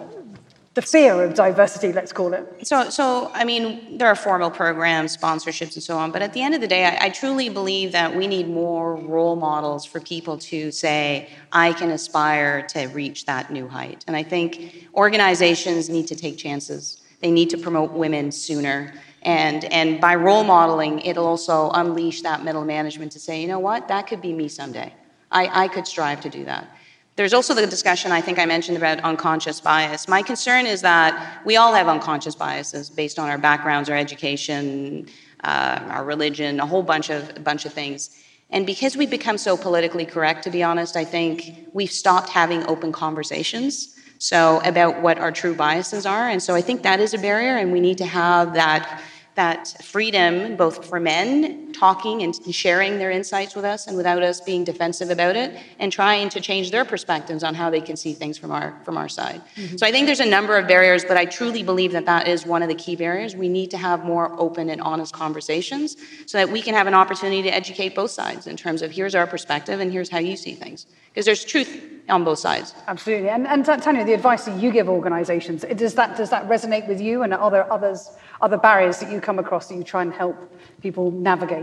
the 0.79 0.87
fear 0.87 1.23
of 1.23 1.33
diversity, 1.33 1.91
let's 1.91 2.13
call 2.13 2.33
it. 2.33 2.45
So, 2.65 2.89
so 2.89 3.29
I 3.33 3.43
mean, 3.43 3.97
there 3.97 4.07
are 4.07 4.15
formal 4.15 4.49
programs, 4.49 5.17
sponsorships, 5.17 5.73
and 5.73 5.83
so 5.83 5.97
on. 5.97 6.11
But 6.11 6.21
at 6.21 6.31
the 6.31 6.41
end 6.41 6.55
of 6.55 6.61
the 6.61 6.67
day, 6.67 6.85
I, 6.85 7.07
I, 7.07 7.09
truly 7.09 7.49
believe 7.49 7.91
that 7.91 8.15
we 8.15 8.27
need 8.27 8.47
more 8.47 8.95
role 8.95 9.35
models 9.35 9.83
for 9.85 9.99
people 9.99 10.37
to 10.51 10.71
say, 10.71 11.29
"I 11.51 11.73
can 11.73 11.89
aspire 11.91 12.65
to 12.73 12.87
reach 12.87 13.25
that 13.25 13.51
new 13.51 13.67
height." 13.67 14.05
And 14.07 14.15
I 14.15 14.23
think 14.23 14.87
organizations 14.95 15.89
need 15.89 16.07
to 16.07 16.15
take 16.15 16.37
chances. 16.37 17.01
They 17.19 17.31
need 17.31 17.49
to 17.49 17.57
promote 17.57 17.91
women 17.91 18.31
sooner. 18.31 18.93
And, 19.23 19.65
and 19.65 19.99
by 19.99 20.15
role 20.15 20.45
modeling, 20.45 21.01
it'll 21.01 21.27
also 21.27 21.71
unleash 21.71 22.21
that 22.21 22.45
middle 22.45 22.63
management 22.63 23.11
to 23.11 23.19
say, 23.19 23.41
you 23.41 23.49
know 23.49 23.59
what, 23.59 23.89
that 23.89 24.07
could 24.07 24.21
be 24.21 24.31
me 24.31 24.47
someday. 24.47 24.93
I, 25.29 25.63
I 25.63 25.67
could 25.67 25.85
strive 25.85 26.21
to 26.21 26.29
do 26.29 26.45
that. 26.45 26.73
There's 27.19 27.33
also 27.33 27.53
the 27.53 27.67
discussion 27.67 28.13
I 28.13 28.21
think 28.21 28.39
I 28.39 28.45
mentioned 28.45 28.77
about 28.77 29.01
unconscious 29.01 29.59
bias. 29.59 30.07
My 30.07 30.21
concern 30.21 30.65
is 30.65 30.81
that 30.83 31.41
we 31.43 31.57
all 31.57 31.73
have 31.73 31.89
unconscious 31.89 32.33
biases 32.33 32.89
based 32.89 33.19
on 33.19 33.27
our 33.27 33.37
backgrounds, 33.37 33.89
our 33.89 33.97
education, 33.97 35.05
uh, 35.43 35.81
our 35.89 36.05
religion, 36.05 36.61
a 36.61 36.65
whole 36.65 36.81
bunch 36.81 37.09
of 37.09 37.43
bunch 37.43 37.65
of 37.65 37.73
things. 37.73 38.17
And 38.51 38.65
because 38.65 38.95
we've 38.95 39.09
become 39.09 39.37
so 39.37 39.57
politically 39.57 40.05
correct, 40.05 40.45
to 40.45 40.49
be 40.49 40.63
honest, 40.63 40.95
I 40.95 41.03
think 41.03 41.67
we've 41.73 41.91
stopped 41.91 42.29
having 42.29 42.65
open 42.67 42.93
conversations. 42.93 43.97
So 44.19 44.61
about 44.63 45.01
what 45.01 45.19
our 45.19 45.33
true 45.33 45.53
biases 45.53 46.05
are, 46.05 46.29
and 46.29 46.41
so 46.41 46.55
I 46.55 46.61
think 46.61 46.83
that 46.83 47.01
is 47.01 47.13
a 47.13 47.17
barrier, 47.17 47.57
and 47.57 47.73
we 47.73 47.81
need 47.81 47.97
to 47.97 48.05
have 48.05 48.53
that 48.53 49.01
that 49.35 49.75
freedom, 49.83 50.55
both 50.55 50.85
for 50.85 51.01
men 51.01 51.68
talking 51.73 52.23
and 52.23 52.35
sharing 52.53 52.97
their 52.97 53.11
insights 53.11 53.55
with 53.55 53.65
us 53.65 53.87
and 53.87 53.95
without 53.95 54.21
us 54.23 54.41
being 54.41 54.63
defensive 54.63 55.09
about 55.09 55.35
it, 55.35 55.57
and 55.79 55.91
trying 55.91 56.29
to 56.29 56.41
change 56.41 56.71
their 56.71 56.85
perspectives 56.85 57.43
on 57.43 57.55
how 57.55 57.69
they 57.69 57.81
can 57.81 57.95
see 57.95 58.13
things 58.13 58.37
from 58.37 58.51
our, 58.51 58.79
from 58.83 58.97
our 58.97 59.09
side. 59.09 59.41
Mm-hmm. 59.55 59.77
So 59.77 59.85
I 59.85 59.91
think 59.91 60.05
there's 60.05 60.19
a 60.19 60.25
number 60.25 60.57
of 60.57 60.67
barriers, 60.67 61.03
but 61.05 61.17
I 61.17 61.25
truly 61.25 61.63
believe 61.63 61.91
that 61.91 62.05
that 62.05 62.27
is 62.27 62.45
one 62.45 62.61
of 62.61 62.69
the 62.69 62.75
key 62.75 62.95
barriers. 62.95 63.35
We 63.35 63.49
need 63.49 63.71
to 63.71 63.77
have 63.77 64.05
more 64.05 64.33
open 64.39 64.69
and 64.69 64.81
honest 64.81 65.13
conversations 65.13 65.97
so 66.25 66.37
that 66.37 66.49
we 66.49 66.61
can 66.61 66.73
have 66.73 66.87
an 66.87 66.93
opportunity 66.93 67.41
to 67.43 67.49
educate 67.49 67.95
both 67.95 68.11
sides 68.11 68.47
in 68.47 68.55
terms 68.57 68.81
of 68.81 68.91
here's 68.91 69.15
our 69.15 69.27
perspective 69.27 69.79
and 69.79 69.91
here's 69.91 70.09
how 70.09 70.19
you 70.19 70.35
see 70.35 70.53
things. 70.53 70.85
Because 71.09 71.25
there's 71.25 71.43
truth 71.43 71.81
on 72.07 72.23
both 72.23 72.39
sides. 72.39 72.73
Absolutely. 72.87 73.29
And, 73.29 73.47
and 73.47 73.65
Tanya, 73.65 74.05
the 74.05 74.13
advice 74.13 74.45
that 74.45 74.59
you 74.59 74.71
give 74.71 74.87
organizations, 74.87 75.65
does 75.75 75.95
that, 75.95 76.15
does 76.15 76.29
that 76.29 76.47
resonate 76.47 76.87
with 76.87 77.01
you 77.01 77.23
and 77.23 77.33
are 77.33 77.51
there 77.51 77.71
others, 77.71 78.11
other 78.41 78.57
barriers 78.57 78.99
that 78.99 79.11
you 79.11 79.19
come 79.19 79.39
across 79.39 79.67
that 79.67 79.75
you 79.75 79.83
try 79.83 80.01
and 80.01 80.13
help 80.13 80.37
people 80.81 81.11
navigate? 81.11 81.58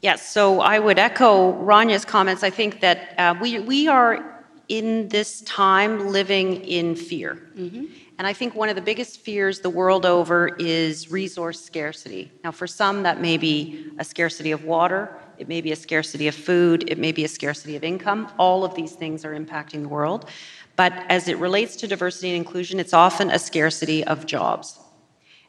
Yes, 0.00 0.30
so 0.30 0.60
I 0.60 0.78
would 0.78 0.98
echo 0.98 1.52
Rania's 1.54 2.04
comments. 2.04 2.44
I 2.44 2.50
think 2.50 2.80
that 2.80 3.18
uh, 3.18 3.34
we, 3.40 3.58
we 3.58 3.88
are 3.88 4.44
in 4.68 5.08
this 5.08 5.40
time 5.42 6.08
living 6.08 6.64
in 6.64 6.94
fear. 6.94 7.50
Mm-hmm. 7.56 7.86
And 8.18 8.26
I 8.26 8.32
think 8.32 8.54
one 8.54 8.68
of 8.68 8.74
the 8.74 8.82
biggest 8.82 9.20
fears 9.20 9.60
the 9.60 9.70
world 9.70 10.04
over 10.04 10.48
is 10.56 11.10
resource 11.10 11.60
scarcity. 11.60 12.30
Now, 12.44 12.50
for 12.50 12.66
some, 12.66 13.02
that 13.04 13.20
may 13.20 13.36
be 13.38 13.92
a 13.98 14.04
scarcity 14.04 14.50
of 14.50 14.64
water, 14.64 15.16
it 15.38 15.48
may 15.48 15.60
be 15.60 15.72
a 15.72 15.76
scarcity 15.76 16.26
of 16.26 16.34
food, 16.34 16.90
it 16.90 16.98
may 16.98 17.12
be 17.12 17.24
a 17.24 17.28
scarcity 17.28 17.76
of 17.76 17.84
income. 17.84 18.28
All 18.38 18.64
of 18.64 18.74
these 18.74 18.92
things 18.92 19.24
are 19.24 19.38
impacting 19.38 19.82
the 19.82 19.88
world. 19.88 20.28
But 20.74 20.92
as 21.08 21.28
it 21.28 21.38
relates 21.38 21.76
to 21.76 21.86
diversity 21.86 22.30
and 22.30 22.36
inclusion, 22.36 22.80
it's 22.80 22.92
often 22.92 23.30
a 23.30 23.38
scarcity 23.38 24.04
of 24.04 24.26
jobs. 24.26 24.78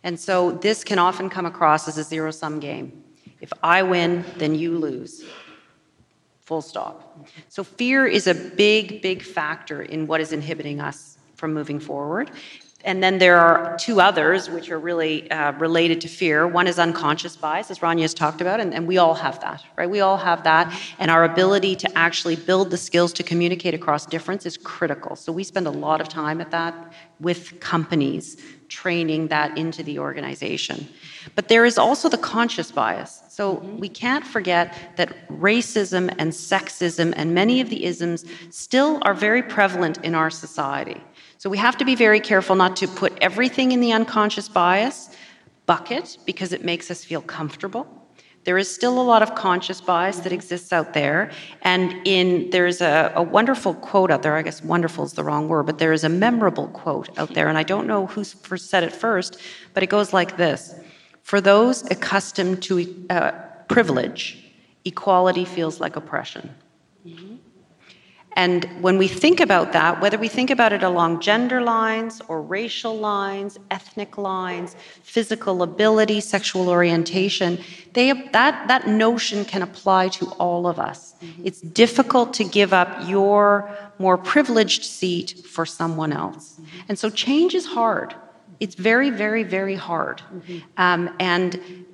And 0.04 0.20
so 0.20 0.52
this 0.52 0.84
can 0.84 1.00
often 1.00 1.30
come 1.30 1.46
across 1.46 1.88
as 1.88 1.98
a 1.98 2.04
zero 2.04 2.32
sum 2.32 2.60
game. 2.60 3.04
If 3.42 3.54
I 3.64 3.84
win, 3.84 4.26
then 4.38 4.56
you 4.56 4.78
lose. 4.78 5.24
Full 6.42 6.62
stop. 6.62 7.28
So 7.48 7.64
fear 7.64 8.08
is 8.08 8.28
a 8.28 8.34
big, 8.34 9.02
big 9.02 9.22
factor 9.22 9.82
in 9.82 10.08
what 10.08 10.20
is 10.20 10.34
inhibiting 10.34 10.82
us 10.82 11.18
from 11.36 11.54
moving 11.54 11.80
forward. 11.80 12.32
And 12.86 13.04
then 13.04 13.18
there 13.18 13.38
are 13.38 13.78
two 13.78 14.00
others 14.00 14.50
which 14.50 14.72
are 14.72 14.80
really 14.80 15.30
uh, 15.32 15.52
related 15.54 16.00
to 16.02 16.08
fear. 16.08 16.48
One 16.48 16.66
is 16.66 16.80
unconscious 16.80 17.36
bias, 17.36 17.70
as 17.70 17.80
Rania 17.80 18.04
has 18.04 18.14
talked 18.14 18.40
about, 18.40 18.62
and, 18.62 18.74
and, 18.74 18.88
we 18.88 18.98
all 18.98 19.16
have 19.16 19.42
that, 19.42 19.66
right? 19.76 19.90
We 19.90 20.00
all 20.00 20.16
have 20.16 20.44
that. 20.46 20.74
And 20.98 21.12
our 21.12 21.26
ability 21.26 21.76
to 21.76 21.98
actually 21.98 22.38
build 22.38 22.70
the 22.72 22.78
skills 22.78 23.12
to 23.14 23.24
communicate 23.24 23.74
across 23.74 24.06
difference 24.06 24.46
is 24.46 24.56
critical. 24.56 25.18
So 25.18 25.34
we 25.34 25.44
spend 25.44 25.68
a 25.68 25.72
lot 25.72 26.00
of 26.00 26.08
time 26.08 26.40
at 26.40 26.52
that 26.52 26.94
with 27.20 27.60
companies, 27.60 28.42
training 28.70 29.28
that 29.28 29.58
into 29.58 29.84
the 29.84 30.00
organization. 30.00 30.88
But 31.36 31.48
there 31.48 31.66
is 31.66 31.78
also 31.78 32.08
the 32.08 32.18
conscious 32.18 32.72
bias. 32.72 33.22
So 33.30 33.58
mm-hmm. 33.58 33.78
we 33.78 33.90
can't 33.90 34.26
forget 34.26 34.76
that 34.98 35.28
racism 35.28 36.14
and 36.18 36.32
sexism 36.32 37.14
and 37.16 37.34
many 37.34 37.62
of 37.62 37.70
the 37.70 37.86
isms 37.86 38.26
still 38.50 39.00
are 39.04 39.14
very 39.14 39.44
prevalent 39.44 39.98
in 40.04 40.16
our 40.16 40.30
society. 40.30 41.02
So 41.38 41.50
we 41.50 41.58
have 41.58 41.78
to 41.78 41.86
be 41.86 41.96
very 41.96 42.20
careful 42.20 42.56
not 42.56 42.76
to 42.78 42.88
put 42.88 43.18
everything 43.22 43.72
in 43.72 43.82
the 43.82 43.92
unconscious 43.94 44.50
bias 44.50 45.16
bucket 45.66 46.18
because 46.26 46.52
it 46.52 46.64
makes 46.64 46.90
us 46.90 47.04
feel 47.04 47.22
comfortable. 47.22 47.99
There 48.50 48.58
is 48.58 48.68
still 48.68 49.00
a 49.00 49.04
lot 49.04 49.22
of 49.22 49.36
conscious 49.36 49.80
bias 49.80 50.22
that 50.22 50.34
exists 50.34 50.74
out 50.74 50.96
there. 50.96 51.30
And 51.62 51.96
in 52.04 52.50
there's 52.50 52.82
a, 52.82 53.14
a, 53.14 53.22
wonderful 53.22 53.76
quote 53.76 54.10
out 54.10 54.24
there, 54.24 54.36
I 54.36 54.42
guess 54.42 54.64
wonderful 54.64 55.04
is 55.04 55.14
the 55.14 55.24
wrong 55.24 55.48
word, 55.48 55.68
but 55.68 55.78
there 55.78 55.94
is 55.94 56.04
a 56.04 56.10
memorable 56.10 56.68
quote 56.70 57.16
out 57.20 57.36
there, 57.36 57.48
and 57.48 57.60
I 57.60 57.62
don't 57.62 57.86
know 57.86 58.08
who 58.08 58.24
said 58.24 58.84
it 58.84 58.92
first, 58.92 59.40
but 59.76 59.84
it 59.84 59.92
goes 59.92 60.14
like 60.14 60.36
this 60.38 60.74
For 61.22 61.40
those 61.40 61.84
accustomed 61.92 62.64
to 62.64 63.06
uh, 63.12 63.34
privilege, 63.68 64.44
equality 64.84 65.46
feels 65.46 65.80
like 65.80 65.96
oppression. 65.96 66.50
Mm-hmm. 67.06 67.36
And 68.40 68.64
when 68.80 68.98
we 68.98 69.10
think 69.10 69.42
about 69.42 69.74
that, 69.74 70.00
whether 70.00 70.18
we 70.18 70.30
think 70.30 70.50
about 70.50 70.72
it 70.72 70.82
along 70.82 71.20
gender 71.20 71.60
lines 71.60 72.22
or 72.30 72.42
racial 72.42 72.96
lines, 72.98 73.60
ethnic 73.70 74.18
lines, 74.18 74.78
physical 75.04 75.62
ability, 75.62 76.22
sexual 76.22 76.70
orientation, 76.70 77.60
they, 77.92 78.14
that, 78.32 78.70
that 78.70 78.88
notion 78.88 79.44
can 79.44 79.62
apply 79.62 80.08
to 80.20 80.26
all 80.44 80.68
of 80.68 80.80
us. 80.80 81.16
Mm-hmm. 81.22 81.48
It's 81.48 81.60
difficult 81.60 82.34
to 82.36 82.46
give 82.46 82.72
up 82.72 83.10
your 83.10 83.76
more 84.00 84.18
privileged 84.18 84.86
seat 84.86 85.44
for 85.46 85.66
someone 85.66 86.14
else. 86.14 86.46
Mm-hmm. 86.54 86.88
And 86.88 86.98
so 86.98 87.10
change 87.10 87.54
is 87.54 87.66
hard. 87.66 88.16
It's 88.62 88.76
very, 88.76 89.10
very, 89.10 89.44
very 89.44 89.76
hard. 89.76 90.22
Mm-hmm. 90.22 90.60
Um, 90.78 91.14
and 91.20 91.86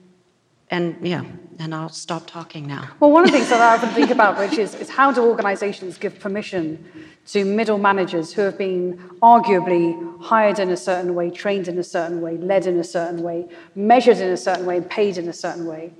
and 0.69 0.97
yeah, 1.05 1.23
and 1.59 1.73
I'll 1.75 1.89
stop 1.89 2.27
talking 2.27 2.67
now. 2.67 2.89
Well, 2.99 3.11
one 3.11 3.23
of 3.23 3.31
the 3.31 3.37
things 3.37 3.49
that 3.49 3.61
I 3.61 3.75
often 3.75 3.89
think 3.89 4.09
about, 4.09 4.37
Rich, 4.39 4.57
is, 4.57 4.75
is 4.75 4.89
how 4.89 5.11
do 5.11 5.23
organizations 5.23 5.97
give 5.97 6.19
permission 6.19 6.83
to 7.27 7.45
middle 7.45 7.77
managers 7.77 8.33
who 8.33 8.41
have 8.41 8.57
been 8.57 8.97
arguably 9.21 10.21
hired 10.21 10.59
in 10.59 10.69
a 10.69 10.77
certain 10.77 11.15
way, 11.15 11.29
trained 11.29 11.67
in 11.67 11.77
a 11.77 11.83
certain 11.83 12.21
way, 12.21 12.37
led 12.37 12.67
in 12.67 12.77
a 12.79 12.83
certain 12.83 13.21
way, 13.21 13.47
measured 13.75 14.17
in 14.17 14.31
a 14.31 14.37
certain 14.37 14.65
way, 14.65 14.81
paid 14.81 15.17
in 15.17 15.27
a 15.27 15.33
certain 15.33 15.65
way? 15.65 15.93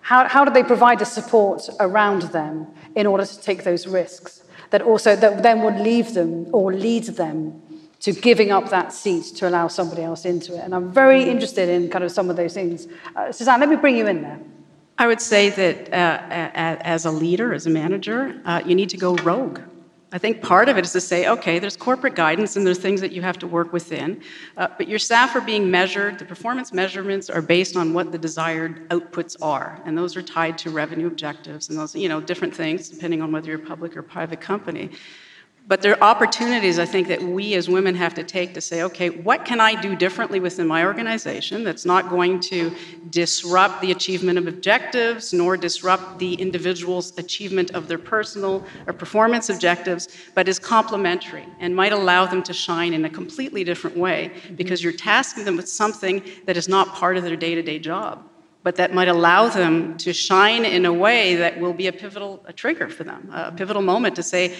How, 0.00 0.28
how 0.28 0.44
do 0.44 0.50
they 0.50 0.62
provide 0.62 0.98
the 0.98 1.06
support 1.06 1.68
around 1.80 2.22
them 2.22 2.66
in 2.94 3.06
order 3.06 3.24
to 3.24 3.40
take 3.40 3.64
those 3.64 3.86
risks 3.86 4.42
that 4.70 4.82
also 4.82 5.16
that 5.16 5.42
then 5.42 5.62
would 5.62 5.80
leave 5.80 6.14
them 6.14 6.46
or 6.52 6.72
lead 6.72 7.04
them 7.04 7.62
to 8.04 8.12
giving 8.12 8.50
up 8.52 8.68
that 8.68 8.92
seat 8.92 9.24
to 9.34 9.48
allow 9.48 9.66
somebody 9.66 10.02
else 10.02 10.26
into 10.26 10.54
it. 10.54 10.58
And 10.58 10.74
I'm 10.74 10.92
very 10.92 11.22
interested 11.22 11.70
in 11.70 11.88
kind 11.88 12.04
of 12.04 12.12
some 12.12 12.28
of 12.28 12.36
those 12.36 12.52
things. 12.52 12.86
Uh, 13.16 13.32
Suzanne, 13.32 13.58
let 13.60 13.70
me 13.70 13.76
bring 13.76 13.96
you 13.96 14.06
in 14.06 14.20
there. 14.20 14.38
I 14.98 15.06
would 15.06 15.22
say 15.22 15.48
that 15.48 15.88
uh, 15.90 16.18
as 16.82 17.06
a 17.06 17.10
leader, 17.10 17.54
as 17.54 17.66
a 17.66 17.70
manager, 17.70 18.38
uh, 18.44 18.60
you 18.66 18.74
need 18.74 18.90
to 18.90 18.98
go 18.98 19.16
rogue. 19.16 19.58
I 20.12 20.18
think 20.18 20.42
part 20.42 20.68
of 20.68 20.76
it 20.76 20.84
is 20.84 20.92
to 20.92 21.00
say, 21.00 21.28
okay, 21.28 21.58
there's 21.58 21.78
corporate 21.78 22.14
guidance 22.14 22.56
and 22.56 22.66
there's 22.66 22.78
things 22.78 23.00
that 23.00 23.10
you 23.10 23.22
have 23.22 23.38
to 23.38 23.46
work 23.46 23.72
within, 23.72 24.20
uh, 24.58 24.68
but 24.76 24.86
your 24.86 24.98
staff 24.98 25.34
are 25.34 25.40
being 25.40 25.70
measured. 25.70 26.18
The 26.18 26.26
performance 26.26 26.74
measurements 26.74 27.30
are 27.30 27.40
based 27.40 27.74
on 27.74 27.94
what 27.94 28.12
the 28.12 28.18
desired 28.18 28.86
outputs 28.90 29.34
are, 29.40 29.80
and 29.86 29.96
those 29.96 30.14
are 30.14 30.22
tied 30.22 30.58
to 30.58 30.70
revenue 30.70 31.06
objectives 31.06 31.70
and 31.70 31.78
those, 31.78 31.96
you 31.96 32.10
know, 32.10 32.20
different 32.20 32.54
things 32.54 32.90
depending 32.90 33.22
on 33.22 33.32
whether 33.32 33.48
you're 33.48 33.62
a 33.62 33.66
public 33.66 33.96
or 33.96 34.02
private 34.02 34.42
company. 34.42 34.90
But 35.66 35.80
there 35.80 35.92
are 35.92 36.02
opportunities, 36.02 36.78
I 36.78 36.84
think, 36.84 37.08
that 37.08 37.22
we 37.22 37.54
as 37.54 37.70
women 37.70 37.94
have 37.94 38.12
to 38.14 38.22
take 38.22 38.52
to 38.52 38.60
say, 38.60 38.82
okay, 38.82 39.08
what 39.08 39.46
can 39.46 39.60
I 39.60 39.80
do 39.80 39.96
differently 39.96 40.38
within 40.38 40.66
my 40.66 40.84
organization 40.84 41.64
that's 41.64 41.86
not 41.86 42.10
going 42.10 42.40
to 42.40 42.70
disrupt 43.08 43.80
the 43.80 43.90
achievement 43.90 44.36
of 44.36 44.46
objectives 44.46 45.32
nor 45.32 45.56
disrupt 45.56 46.18
the 46.18 46.34
individual's 46.34 47.16
achievement 47.16 47.70
of 47.70 47.88
their 47.88 47.98
personal 47.98 48.62
or 48.86 48.92
performance 48.92 49.48
objectives, 49.48 50.08
but 50.34 50.48
is 50.48 50.58
complementary 50.58 51.46
and 51.60 51.74
might 51.74 51.92
allow 51.92 52.26
them 52.26 52.42
to 52.42 52.52
shine 52.52 52.92
in 52.92 53.06
a 53.06 53.10
completely 53.10 53.64
different 53.64 53.96
way 53.96 54.32
mm-hmm. 54.34 54.56
because 54.56 54.84
you're 54.84 54.92
tasking 54.92 55.46
them 55.46 55.56
with 55.56 55.68
something 55.68 56.22
that 56.44 56.58
is 56.58 56.68
not 56.68 56.88
part 56.88 57.16
of 57.16 57.24
their 57.24 57.36
day 57.36 57.54
to 57.54 57.62
day 57.62 57.78
job 57.78 58.22
but 58.64 58.76
that 58.76 58.94
might 58.94 59.08
allow 59.08 59.46
them 59.46 59.94
to 59.98 60.10
shine 60.10 60.64
in 60.64 60.86
a 60.86 60.92
way 60.92 61.34
that 61.36 61.60
will 61.60 61.74
be 61.74 61.86
a 61.86 61.92
pivotal 61.92 62.42
a 62.46 62.52
trigger 62.52 62.88
for 62.88 63.04
them, 63.04 63.30
a 63.30 63.52
pivotal 63.52 63.82
moment 63.82 64.16
to 64.16 64.22
say, 64.22 64.56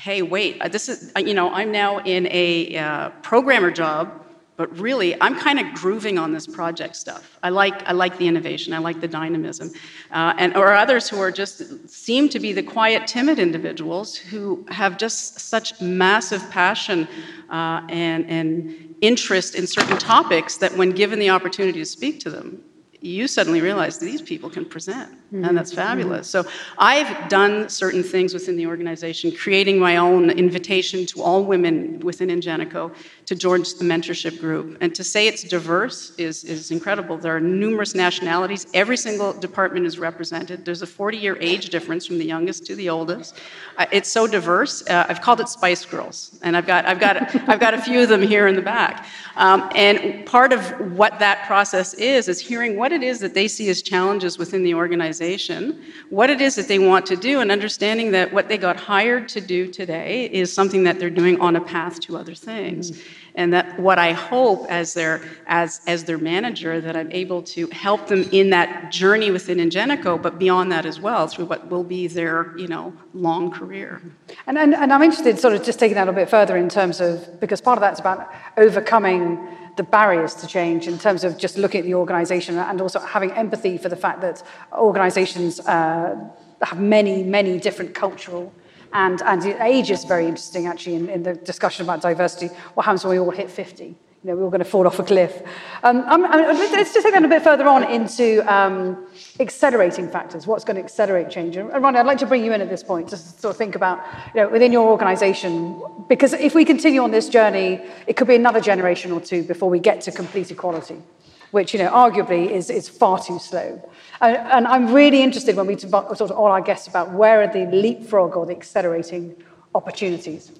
hey, 0.00 0.22
wait, 0.22 0.56
uh, 0.62 0.68
this 0.68 0.88
is, 0.88 1.12
uh, 1.14 1.20
you 1.20 1.34
know, 1.34 1.52
I'm 1.52 1.70
now 1.70 1.98
in 1.98 2.26
a 2.30 2.74
uh, 2.74 3.10
programmer 3.20 3.70
job, 3.70 4.24
but 4.56 4.78
really, 4.78 5.20
I'm 5.20 5.38
kind 5.38 5.60
of 5.60 5.74
grooving 5.74 6.18
on 6.18 6.32
this 6.32 6.46
project 6.46 6.96
stuff. 6.96 7.38
I 7.42 7.50
like, 7.50 7.86
I 7.86 7.92
like 7.92 8.16
the 8.16 8.26
innovation, 8.26 8.72
I 8.72 8.78
like 8.78 9.02
the 9.02 9.08
dynamism. 9.08 9.70
Uh, 10.10 10.32
and, 10.38 10.56
or 10.56 10.72
others 10.72 11.06
who 11.10 11.20
are 11.20 11.30
just, 11.30 11.90
seem 11.90 12.30
to 12.30 12.40
be 12.40 12.54
the 12.54 12.62
quiet, 12.62 13.06
timid 13.06 13.38
individuals 13.38 14.16
who 14.16 14.64
have 14.70 14.96
just 14.96 15.38
such 15.38 15.78
massive 15.82 16.48
passion 16.50 17.06
uh, 17.50 17.82
and, 17.90 18.24
and 18.30 18.94
interest 19.02 19.54
in 19.54 19.66
certain 19.66 19.98
topics 19.98 20.56
that 20.56 20.74
when 20.78 20.92
given 20.92 21.18
the 21.18 21.28
opportunity 21.28 21.78
to 21.78 21.86
speak 21.86 22.20
to 22.20 22.30
them, 22.30 22.62
you 23.02 23.26
suddenly 23.26 23.60
realize 23.60 23.98
these 23.98 24.20
people 24.20 24.50
can 24.50 24.64
present, 24.64 25.10
mm-hmm. 25.12 25.44
and 25.44 25.56
that's 25.56 25.72
fabulous. 25.72 26.28
So 26.28 26.44
I've 26.76 27.28
done 27.28 27.68
certain 27.68 28.02
things 28.02 28.34
within 28.34 28.56
the 28.56 28.66
organization, 28.66 29.32
creating 29.32 29.78
my 29.78 29.96
own 29.96 30.30
invitation 30.30 31.06
to 31.06 31.22
all 31.22 31.44
women 31.44 32.00
within 32.00 32.28
Ingenico 32.28 32.94
to 33.26 33.34
join 33.34 33.60
the 33.60 33.84
mentorship 33.84 34.38
group. 34.40 34.76
And 34.80 34.94
to 34.94 35.04
say 35.04 35.28
it's 35.28 35.44
diverse 35.44 36.12
is, 36.18 36.44
is 36.44 36.70
incredible. 36.70 37.16
There 37.16 37.34
are 37.34 37.40
numerous 37.40 37.94
nationalities. 37.94 38.66
Every 38.74 38.96
single 38.96 39.32
department 39.32 39.86
is 39.86 39.98
represented. 39.98 40.64
There's 40.64 40.82
a 40.82 40.86
40-year 40.86 41.38
age 41.40 41.70
difference 41.70 42.06
from 42.06 42.18
the 42.18 42.24
youngest 42.24 42.66
to 42.66 42.74
the 42.74 42.90
oldest. 42.90 43.38
Uh, 43.78 43.86
it's 43.92 44.10
so 44.10 44.26
diverse. 44.26 44.86
Uh, 44.88 45.06
I've 45.08 45.20
called 45.20 45.40
it 45.40 45.48
Spice 45.48 45.84
Girls, 45.84 46.38
and 46.42 46.56
I've 46.56 46.66
got, 46.66 46.86
I've, 46.86 47.00
got, 47.00 47.34
I've 47.48 47.60
got 47.60 47.72
a 47.72 47.80
few 47.80 48.02
of 48.02 48.08
them 48.08 48.20
here 48.22 48.46
in 48.46 48.56
the 48.56 48.62
back. 48.62 49.06
Um, 49.36 49.70
and 49.74 50.26
part 50.26 50.52
of 50.52 50.96
what 50.96 51.18
that 51.20 51.46
process 51.46 51.94
is, 51.94 52.28
is 52.28 52.40
hearing 52.40 52.76
what 52.76 52.89
it 52.92 53.02
is 53.02 53.20
that 53.20 53.34
they 53.34 53.48
see 53.48 53.68
as 53.68 53.82
challenges 53.82 54.38
within 54.38 54.62
the 54.62 54.74
organization, 54.74 55.82
what 56.10 56.30
it 56.30 56.40
is 56.40 56.54
that 56.56 56.68
they 56.68 56.78
want 56.78 57.06
to 57.06 57.16
do, 57.16 57.40
and 57.40 57.50
understanding 57.50 58.10
that 58.12 58.32
what 58.32 58.48
they 58.48 58.58
got 58.58 58.76
hired 58.76 59.28
to 59.30 59.40
do 59.40 59.66
today 59.66 60.26
is 60.26 60.52
something 60.52 60.84
that 60.84 60.98
they're 60.98 61.10
doing 61.10 61.40
on 61.40 61.56
a 61.56 61.60
path 61.60 62.00
to 62.00 62.16
other 62.16 62.34
things. 62.34 62.92
Mm-hmm 62.92 63.20
and 63.34 63.52
that 63.52 63.78
what 63.78 63.98
I 63.98 64.12
hope 64.12 64.66
as 64.68 64.94
their 64.94 65.22
as 65.46 65.80
as 65.86 66.04
their 66.04 66.18
manager 66.18 66.80
that 66.80 66.96
I'm 66.96 67.10
able 67.12 67.42
to 67.54 67.66
help 67.68 68.08
them 68.08 68.28
in 68.32 68.50
that 68.50 68.90
journey 68.90 69.30
within 69.30 69.58
Ingenico, 69.58 70.20
but 70.20 70.38
beyond 70.38 70.72
that 70.72 70.86
as 70.86 71.00
well 71.00 71.26
through 71.26 71.46
what 71.46 71.68
will 71.70 71.84
be 71.84 72.06
their 72.06 72.56
you 72.56 72.68
know 72.68 72.92
long 73.14 73.50
career. 73.50 74.02
And 74.46 74.58
and, 74.58 74.74
and 74.74 74.92
I'm 74.92 75.02
interested, 75.02 75.38
sort 75.38 75.54
of 75.54 75.62
just 75.62 75.78
taking 75.78 75.94
that 75.94 76.08
a 76.08 76.12
bit 76.12 76.28
further 76.28 76.56
in 76.56 76.68
terms 76.68 77.00
of 77.00 77.40
because 77.40 77.60
part 77.60 77.78
of 77.78 77.80
that's 77.80 78.00
about 78.00 78.30
overcoming 78.56 79.38
the 79.76 79.82
barriers 79.82 80.34
to 80.34 80.46
change 80.46 80.86
in 80.86 80.98
terms 80.98 81.24
of 81.24 81.38
just 81.38 81.56
looking 81.56 81.80
at 81.80 81.86
the 81.86 81.94
organization 81.94 82.58
and 82.58 82.80
also 82.80 83.00
having 83.00 83.30
empathy 83.32 83.78
for 83.78 83.88
the 83.88 83.96
fact 83.96 84.20
that 84.20 84.42
organizations 84.72 85.60
uh, 85.60 86.16
have 86.62 86.80
many, 86.80 87.22
many 87.22 87.58
different 87.58 87.94
cultural 87.94 88.52
and, 88.92 89.22
and 89.22 89.44
age 89.44 89.90
is 89.90 90.04
very 90.04 90.26
interesting, 90.26 90.66
actually, 90.66 90.96
in, 90.96 91.08
in 91.08 91.22
the 91.22 91.34
discussion 91.34 91.84
about 91.84 92.02
diversity. 92.02 92.52
What 92.74 92.86
happens 92.86 93.04
when 93.04 93.12
we 93.12 93.18
all 93.20 93.30
hit 93.30 93.50
50? 93.50 93.94
You 94.22 94.30
know, 94.30 94.36
we're 94.36 94.44
all 94.44 94.50
going 94.50 94.58
to 94.58 94.66
fall 94.66 94.86
off 94.86 94.98
a 94.98 95.02
cliff. 95.02 95.42
Um, 95.82 96.04
I'm, 96.06 96.20
let's 96.20 96.92
just 96.92 97.04
take 97.04 97.14
that 97.14 97.24
a 97.24 97.28
bit 97.28 97.42
further 97.42 97.66
on 97.66 97.84
into 97.84 98.40
um, 98.52 99.06
accelerating 99.38 100.10
factors. 100.10 100.46
What's 100.46 100.62
going 100.62 100.76
to 100.76 100.82
accelerate 100.82 101.30
change? 101.30 101.56
And 101.56 101.70
Ronnie, 101.70 101.98
I'd 101.98 102.04
like 102.04 102.18
to 102.18 102.26
bring 102.26 102.44
you 102.44 102.52
in 102.52 102.60
at 102.60 102.68
this 102.68 102.82
point, 102.82 103.08
to 103.08 103.16
sort 103.16 103.52
of 103.52 103.56
think 103.56 103.76
about, 103.76 104.04
you 104.34 104.42
know, 104.42 104.50
within 104.50 104.72
your 104.72 104.90
organisation, 104.90 105.82
because 106.06 106.34
if 106.34 106.54
we 106.54 106.66
continue 106.66 107.02
on 107.02 107.12
this 107.12 107.30
journey, 107.30 107.80
it 108.06 108.18
could 108.18 108.28
be 108.28 108.34
another 108.34 108.60
generation 108.60 109.10
or 109.10 109.22
two 109.22 109.42
before 109.42 109.70
we 109.70 109.78
get 109.78 110.02
to 110.02 110.12
complete 110.12 110.50
equality 110.50 111.02
which, 111.50 111.72
you 111.74 111.80
know, 111.80 111.90
arguably 111.90 112.48
is, 112.48 112.70
is 112.70 112.88
far 112.88 113.18
too 113.18 113.38
slow. 113.40 113.90
And, 114.20 114.36
and 114.36 114.66
I'm 114.68 114.94
really 114.94 115.20
interested 115.20 115.56
when 115.56 115.66
we 115.66 115.74
talk 115.74 116.16
to 116.16 116.32
all 116.32 116.46
our 116.46 116.60
guests 116.60 116.86
about 116.86 117.10
where 117.12 117.42
are 117.42 117.52
the 117.52 117.66
leapfrog 117.76 118.36
or 118.36 118.46
the 118.46 118.52
accelerating 118.52 119.34
opportunities. 119.74 120.52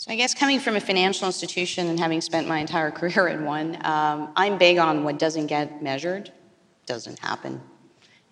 So 0.00 0.10
I 0.10 0.16
guess 0.16 0.32
coming 0.32 0.60
from 0.60 0.76
a 0.76 0.80
financial 0.80 1.26
institution 1.26 1.88
and 1.88 2.00
having 2.00 2.22
spent 2.22 2.48
my 2.48 2.58
entire 2.58 2.90
career 3.00 3.28
in 3.28 3.44
one, 3.44 3.76
um, 3.84 4.32
I'm 4.34 4.56
big 4.56 4.78
on 4.78 5.04
what 5.04 5.18
doesn't 5.18 5.48
get 5.48 5.82
measured 5.82 6.32
doesn't 6.86 7.18
happen. 7.18 7.60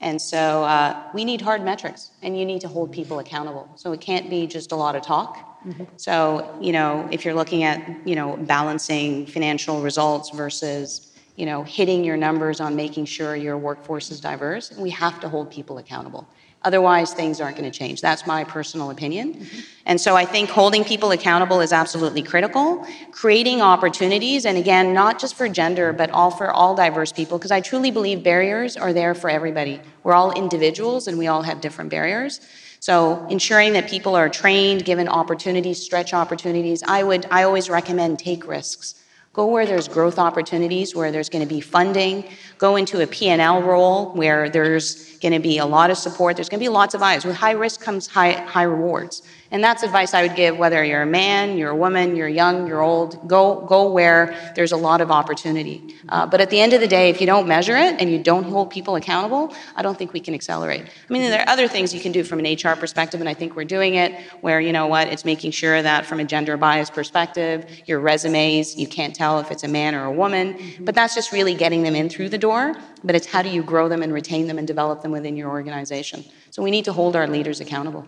And 0.00 0.18
so 0.18 0.64
uh, 0.64 1.10
we 1.12 1.26
need 1.26 1.42
hard 1.42 1.62
metrics, 1.62 2.12
and 2.22 2.38
you 2.38 2.46
need 2.46 2.62
to 2.62 2.68
hold 2.68 2.90
people 2.90 3.18
accountable. 3.18 3.68
So 3.74 3.92
it 3.92 4.00
can't 4.00 4.30
be 4.30 4.46
just 4.46 4.72
a 4.72 4.76
lot 4.76 4.96
of 4.96 5.02
talk. 5.02 5.60
Mm-hmm. 5.66 5.84
So 5.98 6.56
you 6.58 6.72
know, 6.72 7.06
if 7.12 7.26
you're 7.26 7.34
looking 7.34 7.64
at 7.64 8.06
you 8.06 8.14
know 8.14 8.38
balancing 8.38 9.26
financial 9.26 9.82
results 9.82 10.30
versus 10.30 11.08
you 11.38 11.46
know, 11.46 11.62
hitting 11.62 12.02
your 12.02 12.16
numbers 12.16 12.58
on 12.60 12.74
making 12.74 13.04
sure 13.04 13.36
your 13.36 13.56
workforce 13.56 14.10
is 14.10 14.20
diverse, 14.20 14.72
we 14.72 14.90
have 14.90 15.20
to 15.20 15.28
hold 15.28 15.48
people 15.52 15.78
accountable. 15.78 16.26
Otherwise, 16.62 17.14
things 17.14 17.40
aren't 17.40 17.56
going 17.56 17.70
to 17.70 17.78
change. 17.78 18.00
That's 18.00 18.26
my 18.26 18.42
personal 18.42 18.90
opinion. 18.90 19.34
Mm-hmm. 19.34 19.60
And 19.86 20.00
so 20.00 20.16
I 20.16 20.24
think 20.24 20.50
holding 20.50 20.84
people 20.84 21.12
accountable 21.12 21.60
is 21.60 21.72
absolutely 21.72 22.22
critical. 22.22 22.84
Creating 23.12 23.62
opportunities, 23.62 24.44
and 24.44 24.58
again, 24.58 24.92
not 24.92 25.20
just 25.20 25.36
for 25.36 25.48
gender, 25.48 25.92
but 25.92 26.10
all 26.10 26.30
for 26.30 26.50
all 26.50 26.74
diverse 26.74 27.12
people, 27.12 27.38
because 27.38 27.52
I 27.52 27.60
truly 27.60 27.90
believe 27.90 28.24
barriers 28.24 28.76
are 28.76 28.92
there 28.92 29.14
for 29.14 29.30
everybody. 29.30 29.80
We're 30.02 30.14
all 30.14 30.32
individuals 30.32 31.06
and 31.06 31.16
we 31.16 31.28
all 31.28 31.42
have 31.42 31.60
different 31.60 31.90
barriers. 31.90 32.40
So 32.80 33.26
ensuring 33.28 33.72
that 33.72 33.88
people 33.88 34.14
are 34.14 34.28
trained, 34.28 34.84
given 34.84 35.08
opportunities, 35.08 35.82
stretch 35.82 36.12
opportunities. 36.12 36.82
I 36.86 37.02
would 37.02 37.26
I 37.30 37.42
always 37.44 37.70
recommend 37.70 38.18
take 38.18 38.46
risks. 38.46 38.94
Go 39.38 39.46
where 39.46 39.66
there's 39.66 39.86
growth 39.86 40.18
opportunities, 40.18 40.96
where 40.96 41.12
there's 41.12 41.28
going 41.28 41.46
to 41.46 41.54
be 41.54 41.60
funding. 41.60 42.24
Go 42.58 42.74
into 42.74 43.00
a 43.04 43.06
P&L 43.06 43.62
role 43.62 44.06
where 44.06 44.50
there's 44.50 45.16
going 45.18 45.32
to 45.32 45.38
be 45.38 45.58
a 45.58 45.64
lot 45.64 45.90
of 45.90 45.96
support. 45.96 46.34
There's 46.34 46.48
going 46.48 46.58
to 46.58 46.64
be 46.64 46.68
lots 46.68 46.92
of 46.92 47.02
eyes. 47.02 47.24
With 47.24 47.36
high 47.36 47.52
risk 47.52 47.80
comes 47.80 48.08
high, 48.08 48.32
high 48.32 48.64
rewards. 48.64 49.22
And 49.50 49.64
that's 49.64 49.82
advice 49.82 50.12
I 50.12 50.22
would 50.22 50.36
give 50.36 50.58
whether 50.58 50.84
you're 50.84 51.02
a 51.02 51.06
man, 51.06 51.56
you're 51.56 51.70
a 51.70 51.76
woman, 51.76 52.16
you're 52.16 52.28
young, 52.28 52.66
you're 52.66 52.82
old. 52.82 53.26
Go, 53.26 53.62
go 53.62 53.90
where 53.90 54.52
there's 54.54 54.72
a 54.72 54.76
lot 54.76 55.00
of 55.00 55.10
opportunity. 55.10 55.94
Uh, 56.10 56.26
but 56.26 56.42
at 56.42 56.50
the 56.50 56.60
end 56.60 56.74
of 56.74 56.82
the 56.82 56.86
day, 56.86 57.08
if 57.08 57.18
you 57.18 57.26
don't 57.26 57.48
measure 57.48 57.76
it 57.76 57.98
and 57.98 58.10
you 58.10 58.22
don't 58.22 58.44
hold 58.44 58.70
people 58.70 58.96
accountable, 58.96 59.54
I 59.74 59.80
don't 59.80 59.96
think 59.96 60.12
we 60.12 60.20
can 60.20 60.34
accelerate. 60.34 60.82
I 60.82 61.12
mean, 61.12 61.22
there 61.22 61.40
are 61.40 61.48
other 61.48 61.66
things 61.66 61.94
you 61.94 62.00
can 62.00 62.12
do 62.12 62.24
from 62.24 62.44
an 62.44 62.44
HR 62.44 62.76
perspective, 62.76 63.20
and 63.20 63.28
I 63.28 63.32
think 63.32 63.56
we're 63.56 63.64
doing 63.64 63.94
it, 63.94 64.12
where, 64.42 64.60
you 64.60 64.72
know 64.72 64.86
what, 64.86 65.08
it's 65.08 65.24
making 65.24 65.52
sure 65.52 65.80
that 65.80 66.04
from 66.04 66.20
a 66.20 66.24
gender 66.24 66.58
bias 66.58 66.90
perspective, 66.90 67.64
your 67.86 68.00
resumes, 68.00 68.76
you 68.76 68.86
can't 68.86 69.14
tell 69.14 69.40
if 69.40 69.50
it's 69.50 69.64
a 69.64 69.68
man 69.68 69.94
or 69.94 70.04
a 70.04 70.12
woman. 70.12 70.58
But 70.80 70.94
that's 70.94 71.14
just 71.14 71.32
really 71.32 71.54
getting 71.54 71.82
them 71.82 71.94
in 71.94 72.10
through 72.10 72.28
the 72.28 72.38
door. 72.38 72.76
But 73.02 73.14
it's 73.14 73.26
how 73.26 73.40
do 73.40 73.48
you 73.48 73.62
grow 73.62 73.88
them 73.88 74.02
and 74.02 74.12
retain 74.12 74.46
them 74.46 74.58
and 74.58 74.66
develop 74.66 75.02
them 75.02 75.12
within 75.12 75.36
your 75.36 75.48
organization. 75.48 76.24
So 76.50 76.62
we 76.62 76.70
need 76.70 76.84
to 76.86 76.92
hold 76.92 77.16
our 77.16 77.26
leaders 77.26 77.60
accountable. 77.60 78.06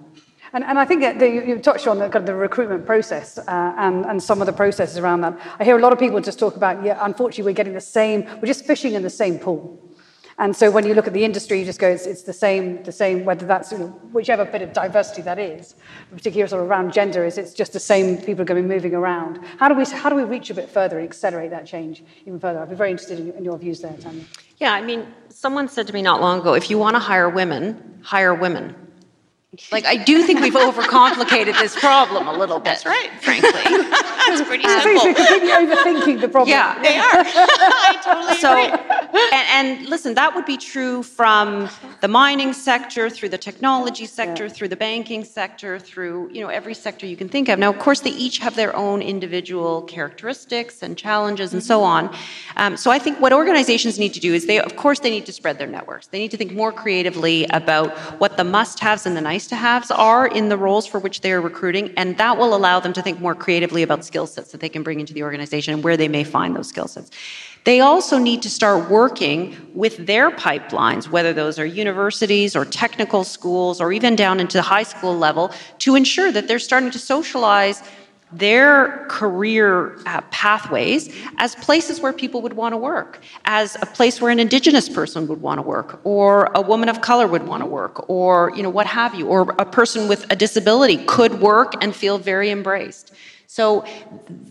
And, 0.52 0.64
and 0.64 0.78
I 0.78 0.84
think 0.84 1.00
that 1.02 1.18
the, 1.18 1.28
you 1.28 1.58
touched 1.58 1.86
on 1.86 1.98
the, 1.98 2.04
kind 2.04 2.16
of 2.16 2.26
the 2.26 2.34
recruitment 2.34 2.84
process 2.84 3.38
uh, 3.38 3.74
and, 3.78 4.04
and 4.04 4.22
some 4.22 4.40
of 4.40 4.46
the 4.46 4.52
processes 4.52 4.98
around 4.98 5.20
that. 5.20 5.38
I 5.58 5.64
hear 5.64 5.78
a 5.78 5.80
lot 5.80 5.92
of 5.92 5.98
people 5.98 6.20
just 6.20 6.38
talk 6.38 6.56
about, 6.56 6.84
yeah, 6.84 6.98
unfortunately, 7.00 7.44
we're 7.44 7.56
getting 7.56 7.74
the 7.74 7.80
same, 7.80 8.24
we're 8.40 8.46
just 8.46 8.64
fishing 8.64 8.94
in 8.94 9.02
the 9.02 9.10
same 9.10 9.38
pool. 9.38 9.78
And 10.40 10.56
so 10.56 10.70
when 10.70 10.86
you 10.86 10.94
look 10.94 11.06
at 11.06 11.12
the 11.12 11.22
industry, 11.22 11.58
you 11.58 11.66
just 11.66 11.78
go, 11.78 11.90
it's, 11.90 12.06
it's 12.06 12.22
the 12.22 12.32
same, 12.32 12.82
the 12.82 12.92
same, 12.92 13.26
whether 13.26 13.44
that's 13.44 13.72
you 13.72 13.78
know, 13.78 13.88
whichever 14.10 14.46
bit 14.46 14.62
of 14.62 14.72
diversity 14.72 15.20
that 15.22 15.38
is, 15.38 15.74
particularly 16.10 16.48
sort 16.48 16.62
of 16.62 16.68
around 16.70 16.94
gender, 16.94 17.26
is 17.26 17.36
it's 17.36 17.52
just 17.52 17.74
the 17.74 17.78
same 17.78 18.16
people 18.16 18.40
are 18.40 18.46
going 18.46 18.62
to 18.62 18.66
be 18.66 18.74
moving 18.74 18.94
around. 18.94 19.38
How 19.58 19.68
do 19.68 19.74
we, 19.74 19.84
how 19.84 20.08
do 20.08 20.16
we 20.16 20.24
reach 20.24 20.48
a 20.48 20.54
bit 20.54 20.70
further 20.70 20.98
and 20.98 21.06
accelerate 21.06 21.50
that 21.50 21.66
change 21.66 22.02
even 22.22 22.40
further? 22.40 22.58
I'd 22.58 22.70
be 22.70 22.74
very 22.74 22.90
interested 22.90 23.20
in, 23.20 23.32
in 23.32 23.44
your 23.44 23.58
views 23.58 23.82
there, 23.82 23.94
Tanya. 24.00 24.24
Yeah, 24.56 24.72
I 24.72 24.80
mean, 24.80 25.06
someone 25.28 25.68
said 25.68 25.86
to 25.88 25.92
me 25.92 26.00
not 26.00 26.22
long 26.22 26.40
ago, 26.40 26.54
if 26.54 26.70
you 26.70 26.78
want 26.78 26.96
to 26.96 27.00
hire 27.00 27.28
women, 27.28 28.00
hire 28.02 28.34
women. 28.34 28.74
Like, 29.72 29.84
I 29.84 29.96
do 29.96 30.22
think 30.22 30.40
we've 30.40 30.54
overcomplicated 30.54 31.58
this 31.58 31.74
problem 31.74 32.28
a 32.28 32.32
little 32.32 32.58
bit. 32.58 32.66
That's 32.66 32.86
right, 32.86 33.10
frankly. 33.20 33.50
That's 34.30 34.42
pretty 34.42 34.62
simple. 34.62 34.94
We're 34.94 35.14
completely 35.14 35.48
overthinking 35.60 36.20
the 36.20 36.28
problem. 36.28 36.50
Yeah, 36.50 36.80
they 36.80 36.98
are. 36.98 37.02
I 37.12 38.00
totally 38.04 38.36
so, 38.36 38.52
agree. 38.52 39.28
And, 39.32 39.80
and, 39.80 39.88
listen, 39.88 40.14
that 40.14 40.36
would 40.36 40.46
be 40.46 40.56
true 40.56 41.02
from 41.02 41.68
the 42.00 42.06
mining 42.06 42.52
sector, 42.52 43.10
through 43.10 43.30
the 43.30 43.38
technology 43.38 44.06
sector, 44.06 44.46
yeah. 44.46 44.52
through 44.52 44.68
the 44.68 44.76
banking 44.76 45.24
sector, 45.24 45.80
through 45.80 46.30
you 46.32 46.40
know 46.42 46.48
every 46.48 46.74
sector 46.74 47.04
you 47.06 47.16
can 47.16 47.28
think 47.28 47.48
of. 47.48 47.58
Now, 47.58 47.70
of 47.70 47.78
course, 47.80 48.00
they 48.00 48.10
each 48.10 48.38
have 48.38 48.54
their 48.54 48.74
own 48.76 49.02
individual 49.02 49.82
characteristics 49.82 50.80
and 50.80 50.96
challenges 50.96 51.52
and 51.52 51.62
so 51.62 51.82
on. 51.82 52.14
Um, 52.54 52.76
so, 52.76 52.92
I 52.92 53.00
think 53.00 53.18
what 53.18 53.32
organizations 53.32 53.98
need 53.98 54.14
to 54.14 54.20
do 54.20 54.32
is 54.32 54.46
they, 54.46 54.60
of 54.60 54.76
course, 54.76 55.00
they 55.00 55.10
need 55.10 55.26
to 55.26 55.32
spread 55.32 55.58
their 55.58 55.66
networks. 55.66 56.06
They 56.06 56.20
need 56.20 56.30
to 56.30 56.36
think 56.36 56.52
more 56.52 56.70
creatively 56.70 57.46
about 57.46 57.90
what 58.20 58.36
the 58.36 58.44
must-haves 58.44 59.06
and 59.06 59.16
the 59.16 59.20
nice 59.20 59.39
nice 59.40 59.46
to 59.46 59.56
haves 59.56 59.90
are 59.90 60.26
in 60.26 60.50
the 60.50 60.56
roles 60.58 60.86
for 60.86 60.98
which 60.98 61.22
they 61.22 61.32
are 61.32 61.40
recruiting, 61.40 61.94
and 61.96 62.18
that 62.18 62.36
will 62.36 62.54
allow 62.54 62.78
them 62.78 62.92
to 62.92 63.00
think 63.00 63.18
more 63.20 63.34
creatively 63.34 63.82
about 63.82 64.04
skill 64.04 64.26
sets 64.26 64.52
that 64.52 64.60
they 64.60 64.68
can 64.68 64.82
bring 64.82 65.00
into 65.00 65.14
the 65.14 65.22
organization 65.22 65.72
and 65.72 65.82
where 65.82 65.96
they 65.96 66.08
may 66.08 66.22
find 66.22 66.54
those 66.54 66.68
skill 66.68 66.86
sets. 66.86 67.10
They 67.64 67.80
also 67.80 68.18
need 68.18 68.42
to 68.42 68.50
start 68.50 68.90
working 68.90 69.56
with 69.72 69.96
their 70.06 70.30
pipelines, 70.30 71.08
whether 71.08 71.32
those 71.32 71.58
are 71.58 71.64
universities 71.64 72.54
or 72.54 72.66
technical 72.66 73.24
schools 73.24 73.80
or 73.80 73.94
even 73.94 74.14
down 74.14 74.40
into 74.40 74.58
the 74.58 74.62
high 74.62 74.82
school 74.82 75.16
level, 75.16 75.50
to 75.78 75.94
ensure 75.94 76.30
that 76.32 76.46
they're 76.46 76.58
starting 76.58 76.90
to 76.90 76.98
socialize 76.98 77.82
their 78.32 79.06
career 79.08 79.98
uh, 80.06 80.20
pathways 80.30 81.14
as 81.38 81.54
places 81.56 82.00
where 82.00 82.12
people 82.12 82.42
would 82.42 82.52
want 82.52 82.72
to 82.72 82.76
work, 82.76 83.20
as 83.44 83.76
a 83.82 83.86
place 83.86 84.20
where 84.20 84.30
an 84.30 84.38
indigenous 84.38 84.88
person 84.88 85.26
would 85.26 85.42
want 85.42 85.58
to 85.58 85.62
work, 85.62 86.00
or 86.04 86.44
a 86.54 86.60
woman 86.60 86.88
of 86.88 87.00
color 87.00 87.26
would 87.26 87.46
want 87.46 87.62
to 87.62 87.66
work, 87.66 88.08
or 88.08 88.52
you 88.54 88.62
know 88.62 88.70
what 88.70 88.86
have 88.86 89.14
you, 89.14 89.26
or 89.26 89.54
a 89.58 89.64
person 89.64 90.08
with 90.08 90.24
a 90.30 90.36
disability 90.36 90.98
could 91.06 91.40
work 91.40 91.74
and 91.82 91.94
feel 91.94 92.18
very 92.18 92.50
embraced. 92.50 93.12
So 93.46 93.84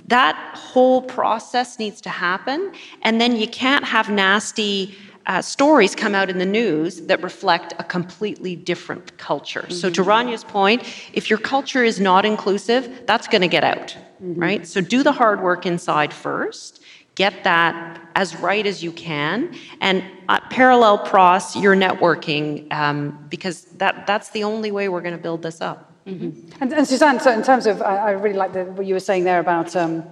that 0.07 0.35
whole 0.55 1.01
process 1.01 1.79
needs 1.79 2.01
to 2.01 2.09
happen, 2.09 2.73
and 3.01 3.21
then 3.21 3.37
you 3.37 3.47
can't 3.47 3.85
have 3.85 4.09
nasty 4.09 4.93
uh, 5.29 5.43
stories 5.43 5.93
come 5.93 6.15
out 6.15 6.27
in 6.27 6.39
the 6.39 6.45
news 6.45 7.01
that 7.01 7.21
reflect 7.21 7.71
a 7.77 7.83
completely 7.83 8.55
different 8.55 9.15
culture. 9.19 9.61
Mm-hmm. 9.61 9.73
So, 9.73 9.89
to 9.91 10.01
Rania's 10.01 10.43
point, 10.43 10.81
if 11.13 11.29
your 11.29 11.37
culture 11.37 11.83
is 11.83 11.99
not 11.99 12.25
inclusive, 12.25 13.03
that's 13.05 13.27
going 13.27 13.43
to 13.43 13.47
get 13.47 13.63
out, 13.63 13.95
mm-hmm. 14.21 14.41
right? 14.41 14.67
So, 14.67 14.81
do 14.81 15.03
the 15.03 15.11
hard 15.11 15.43
work 15.43 15.67
inside 15.67 16.11
first, 16.11 16.81
get 17.13 17.43
that 17.43 18.01
as 18.15 18.35
right 18.37 18.65
as 18.65 18.83
you 18.83 18.91
can, 18.91 19.55
and 19.81 20.03
uh, 20.29 20.39
parallel 20.49 20.97
pros 20.97 21.55
your 21.55 21.75
networking 21.75 22.73
um, 22.73 23.23
because 23.29 23.65
that, 23.77 24.07
that's 24.07 24.31
the 24.31 24.43
only 24.43 24.71
way 24.71 24.89
we're 24.89 25.01
going 25.01 25.15
to 25.15 25.21
build 25.21 25.43
this 25.43 25.61
up. 25.61 25.93
Mm-hmm. 26.07 26.49
And, 26.59 26.73
and, 26.73 26.87
Suzanne, 26.87 27.19
so 27.19 27.31
in 27.31 27.43
terms 27.43 27.67
of, 27.67 27.83
I, 27.83 27.97
I 27.97 28.11
really 28.11 28.35
like 28.35 28.53
the, 28.53 28.65
what 28.65 28.87
you 28.87 28.95
were 28.95 28.99
saying 28.99 29.25
there 29.25 29.39
about, 29.39 29.75
um, 29.75 30.03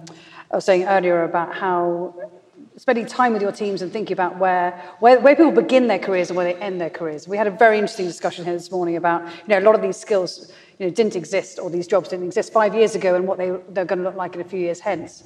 I 0.52 0.56
was 0.56 0.64
saying 0.64 0.84
earlier 0.84 1.24
about 1.24 1.56
how 1.56 2.14
spending 2.78 3.06
time 3.06 3.32
with 3.32 3.42
your 3.42 3.52
teams 3.52 3.82
and 3.82 3.92
thinking 3.92 4.12
about 4.12 4.38
where, 4.38 4.70
where, 5.00 5.18
where 5.18 5.34
people 5.34 5.50
begin 5.50 5.88
their 5.88 5.98
careers 5.98 6.30
and 6.30 6.36
where 6.36 6.52
they 6.52 6.58
end 6.60 6.80
their 6.80 6.90
careers. 6.90 7.26
We 7.26 7.36
had 7.36 7.48
a 7.48 7.50
very 7.50 7.76
interesting 7.76 8.06
discussion 8.06 8.44
here 8.44 8.54
this 8.54 8.70
morning 8.70 8.96
about, 8.96 9.24
you 9.26 9.48
know, 9.48 9.58
a 9.58 9.66
lot 9.66 9.74
of 9.74 9.82
these 9.82 9.96
skills 9.96 10.52
you 10.78 10.86
know, 10.86 10.92
didn't 10.92 11.16
exist 11.16 11.58
or 11.58 11.70
these 11.70 11.88
jobs 11.88 12.08
didn't 12.08 12.26
exist 12.26 12.52
five 12.52 12.74
years 12.74 12.94
ago 12.94 13.16
and 13.16 13.26
what 13.26 13.36
they, 13.36 13.50
they're 13.70 13.84
going 13.84 13.98
to 13.98 14.04
look 14.04 14.14
like 14.14 14.36
in 14.36 14.40
a 14.40 14.44
few 14.44 14.60
years 14.60 14.78
hence. 14.78 15.24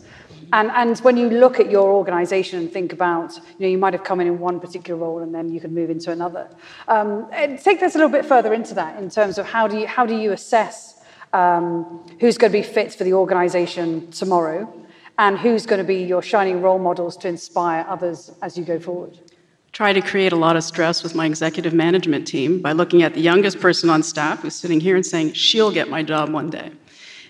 And, 0.55 0.71
and 0.71 0.99
when 1.01 1.17
you 1.17 1.29
look 1.29 1.61
at 1.61 1.71
your 1.71 1.91
organization 1.91 2.59
and 2.59 2.73
think 2.73 2.93
about, 2.93 3.37
you 3.37 3.61
know, 3.61 3.69
you 3.69 3.79
might 3.79 3.93
have 3.93 4.05
come 4.05 4.21
in 4.21 4.27
in 4.27 4.39
one 4.39 4.59
particular 4.59 4.99
role 4.99 5.19
and 5.19 5.35
then 5.35 5.53
you 5.53 5.61
can 5.61 5.75
move 5.75 5.91
into 5.91 6.11
another. 6.11 6.49
Um, 6.89 7.29
take 7.31 7.81
this 7.81 7.95
a 7.95 7.99
little 7.99 8.11
bit 8.11 8.25
further 8.25 8.55
into 8.55 8.75
that 8.75 8.99
in 8.99 9.11
terms 9.11 9.37
of 9.37 9.47
how 9.47 9.69
do 9.69 9.79
you, 9.79 9.87
how 9.87 10.07
do 10.07 10.17
you 10.17 10.33
assess 10.33 11.03
um, 11.35 12.03
who's 12.21 12.39
going 12.39 12.53
to 12.53 12.59
be 12.59 12.63
fit 12.63 12.95
for 12.95 13.05
the 13.05 13.13
organization 13.13 14.11
tomorrow 14.11 14.73
and 15.23 15.39
who's 15.39 15.67
going 15.67 15.79
to 15.79 15.85
be 15.85 16.03
your 16.03 16.21
shining 16.21 16.61
role 16.61 16.81
models 16.81 17.17
to 17.17 17.29
inspire 17.29 17.87
others 17.89 18.33
as 18.43 18.59
you 18.59 18.65
go 18.65 18.81
forward? 18.81 19.17
Try 19.71 19.93
to 19.93 20.01
create 20.01 20.33
a 20.33 20.37
lot 20.37 20.57
of 20.57 20.65
stress 20.65 21.05
with 21.05 21.15
my 21.15 21.27
executive 21.27 21.73
management 21.73 22.27
team 22.27 22.61
by 22.61 22.73
looking 22.73 23.05
at 23.05 23.15
the 23.15 23.21
youngest 23.21 23.61
person 23.61 23.89
on 23.89 24.03
staff 24.03 24.41
who's 24.41 24.57
sitting 24.57 24.81
here 24.81 24.97
and 24.97 25.07
saying, 25.07 25.35
she'll 25.35 25.71
get 25.71 25.89
my 25.89 26.03
job 26.03 26.31
one 26.31 26.51
day. 26.51 26.73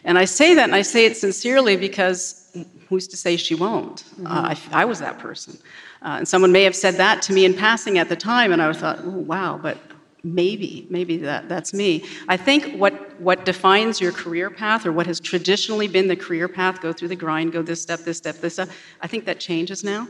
And 0.05 0.16
I 0.16 0.24
say 0.24 0.55
that, 0.55 0.64
and 0.64 0.74
I 0.74 0.81
say 0.81 1.05
it 1.05 1.18
sincerely 1.18 1.76
because 1.76 2.57
who's 2.88 3.07
to 3.09 3.16
say 3.16 3.37
she 3.37 3.55
won't? 3.55 4.05
Mm-hmm. 4.05 4.26
Uh, 4.26 4.55
I, 4.55 4.83
I, 4.83 4.85
was 4.87 4.98
that 5.00 5.18
person. 5.18 5.59
Uh, 6.00 6.16
and 6.18 6.26
someone 6.26 6.50
may 6.50 6.64
have 6.64 6.74
said 6.74 6.94
that 6.94 7.20
to 7.22 7.35
me 7.35 7.44
in 7.44 7.52
passing 7.52 7.98
at 7.98 8.09
the 8.09 8.16
time, 8.16 8.52
and 8.52 8.62
I 8.62 8.72
thought, 8.72 9.00
oh, 9.02 9.11
wow, 9.11 9.61
but 9.62 9.76
maybe 10.24 10.87
maybe 10.90 11.16
that, 11.18 11.48
that's 11.48 11.74
me. 11.74 12.04
I 12.28 12.37
think 12.37 12.78
what, 12.78 13.20
what 13.20 13.44
defines 13.44 14.00
your 14.00 14.12
career 14.12 14.50
path 14.50 14.87
or 14.87 14.92
what 14.92 15.06
has 15.06 15.18
traditionally 15.18 15.88
been 15.88 16.08
the 16.08 16.16
career 16.16 16.48
path 16.48 16.80
go 16.80 16.92
through 16.92 17.08
the 17.08 17.16
grind 17.16 17.52
go 17.52 17.62
this 17.62 17.82
step 17.82 18.00
this 18.00 18.18
step 18.18 18.37
this 18.37 18.54
step 18.54 18.68
i 19.00 19.06
think 19.06 19.24
that 19.24 19.40
changes 19.40 19.82
now. 19.85 20.08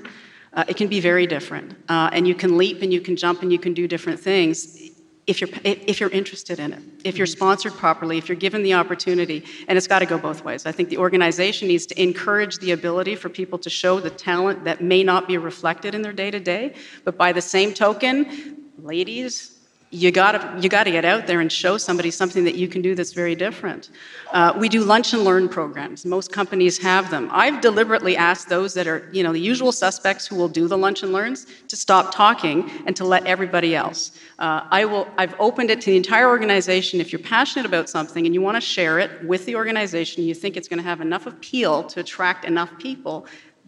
Uh, 0.54 0.64
it 0.68 0.76
can 0.76 0.86
be 0.86 1.00
very 1.00 1.26
different. 1.26 1.74
Uh, 1.88 2.10
and 2.12 2.28
you 2.28 2.34
can 2.34 2.58
leap 2.58 2.82
and 2.82 2.92
you 2.92 3.00
can 3.00 3.16
jump 3.16 3.40
and 3.42 3.50
you 3.50 3.58
can 3.58 3.72
do 3.72 3.88
different 3.88 4.20
things 4.20 4.90
if 5.26 5.40
you're 5.40 5.48
if 5.64 6.00
you're 6.00 6.10
interested 6.10 6.58
in 6.58 6.72
it 6.72 6.82
if 7.04 7.16
you're 7.16 7.28
sponsored 7.28 7.72
properly 7.74 8.18
if 8.18 8.28
you're 8.28 8.36
given 8.36 8.62
the 8.62 8.74
opportunity. 8.74 9.44
And 9.68 9.78
it's 9.78 9.86
got 9.86 10.00
to 10.00 10.06
go 10.06 10.18
both 10.18 10.44
ways. 10.44 10.66
I 10.66 10.72
think 10.72 10.90
the 10.90 10.98
organization 10.98 11.68
needs 11.68 11.86
to 11.86 12.02
encourage 12.02 12.58
the 12.58 12.72
ability 12.72 13.14
for 13.14 13.28
people 13.28 13.58
to 13.60 13.70
show 13.70 14.00
the 14.00 14.10
talent 14.10 14.64
that 14.64 14.82
may 14.82 15.02
not 15.02 15.26
be 15.26 15.38
reflected 15.38 15.94
in 15.94 16.02
their 16.02 16.12
day 16.12 16.30
to 16.30 16.40
day 16.40 16.74
but 17.04 17.16
by 17.16 17.32
the 17.32 17.40
same 17.40 17.72
token 17.72 18.58
ladies 18.78 19.61
you 19.92 20.10
gotta 20.10 20.58
you 20.58 20.70
gotta 20.70 20.90
get 20.90 21.04
out 21.04 21.26
there 21.26 21.40
and 21.40 21.52
show 21.52 21.76
somebody 21.76 22.10
something 22.10 22.44
that 22.44 22.54
you 22.54 22.66
can 22.66 22.80
do 22.80 22.94
that's 22.94 23.12
very 23.12 23.34
different. 23.34 23.90
Uh, 24.32 24.54
we 24.58 24.70
do 24.70 24.82
lunch 24.82 25.12
and 25.12 25.22
learn 25.22 25.50
programs. 25.50 26.06
Most 26.06 26.32
companies 26.32 26.78
have 26.78 27.10
them. 27.10 27.28
I've 27.30 27.60
deliberately 27.60 28.16
asked 28.16 28.48
those 28.48 28.72
that 28.72 28.86
are 28.86 29.06
you 29.12 29.22
know 29.22 29.34
the 29.34 29.40
usual 29.40 29.70
suspects 29.70 30.26
who 30.26 30.36
will 30.36 30.48
do 30.48 30.66
the 30.66 30.78
lunch 30.78 31.02
and 31.02 31.12
learns 31.12 31.46
to 31.68 31.76
stop 31.76 32.14
talking 32.14 32.70
and 32.86 32.96
to 32.96 33.04
let 33.04 33.26
everybody 33.26 33.76
else. 33.76 34.12
Uh, 34.38 34.66
I 34.70 34.86
will. 34.86 35.06
I've 35.18 35.38
opened 35.38 35.70
it 35.70 35.82
to 35.82 35.90
the 35.90 35.96
entire 35.98 36.26
organization. 36.26 36.98
If 36.98 37.12
you're 37.12 37.20
passionate 37.20 37.66
about 37.66 37.90
something 37.90 38.24
and 38.24 38.34
you 38.34 38.40
want 38.40 38.56
to 38.56 38.62
share 38.62 38.98
it 38.98 39.22
with 39.24 39.44
the 39.44 39.56
organization, 39.56 40.24
you 40.24 40.34
think 40.34 40.56
it's 40.56 40.68
going 40.68 40.82
to 40.82 40.88
have 40.88 41.02
enough 41.02 41.26
appeal 41.26 41.84
to 41.84 42.00
attract 42.00 42.46
enough 42.46 42.70
people, 42.78 43.26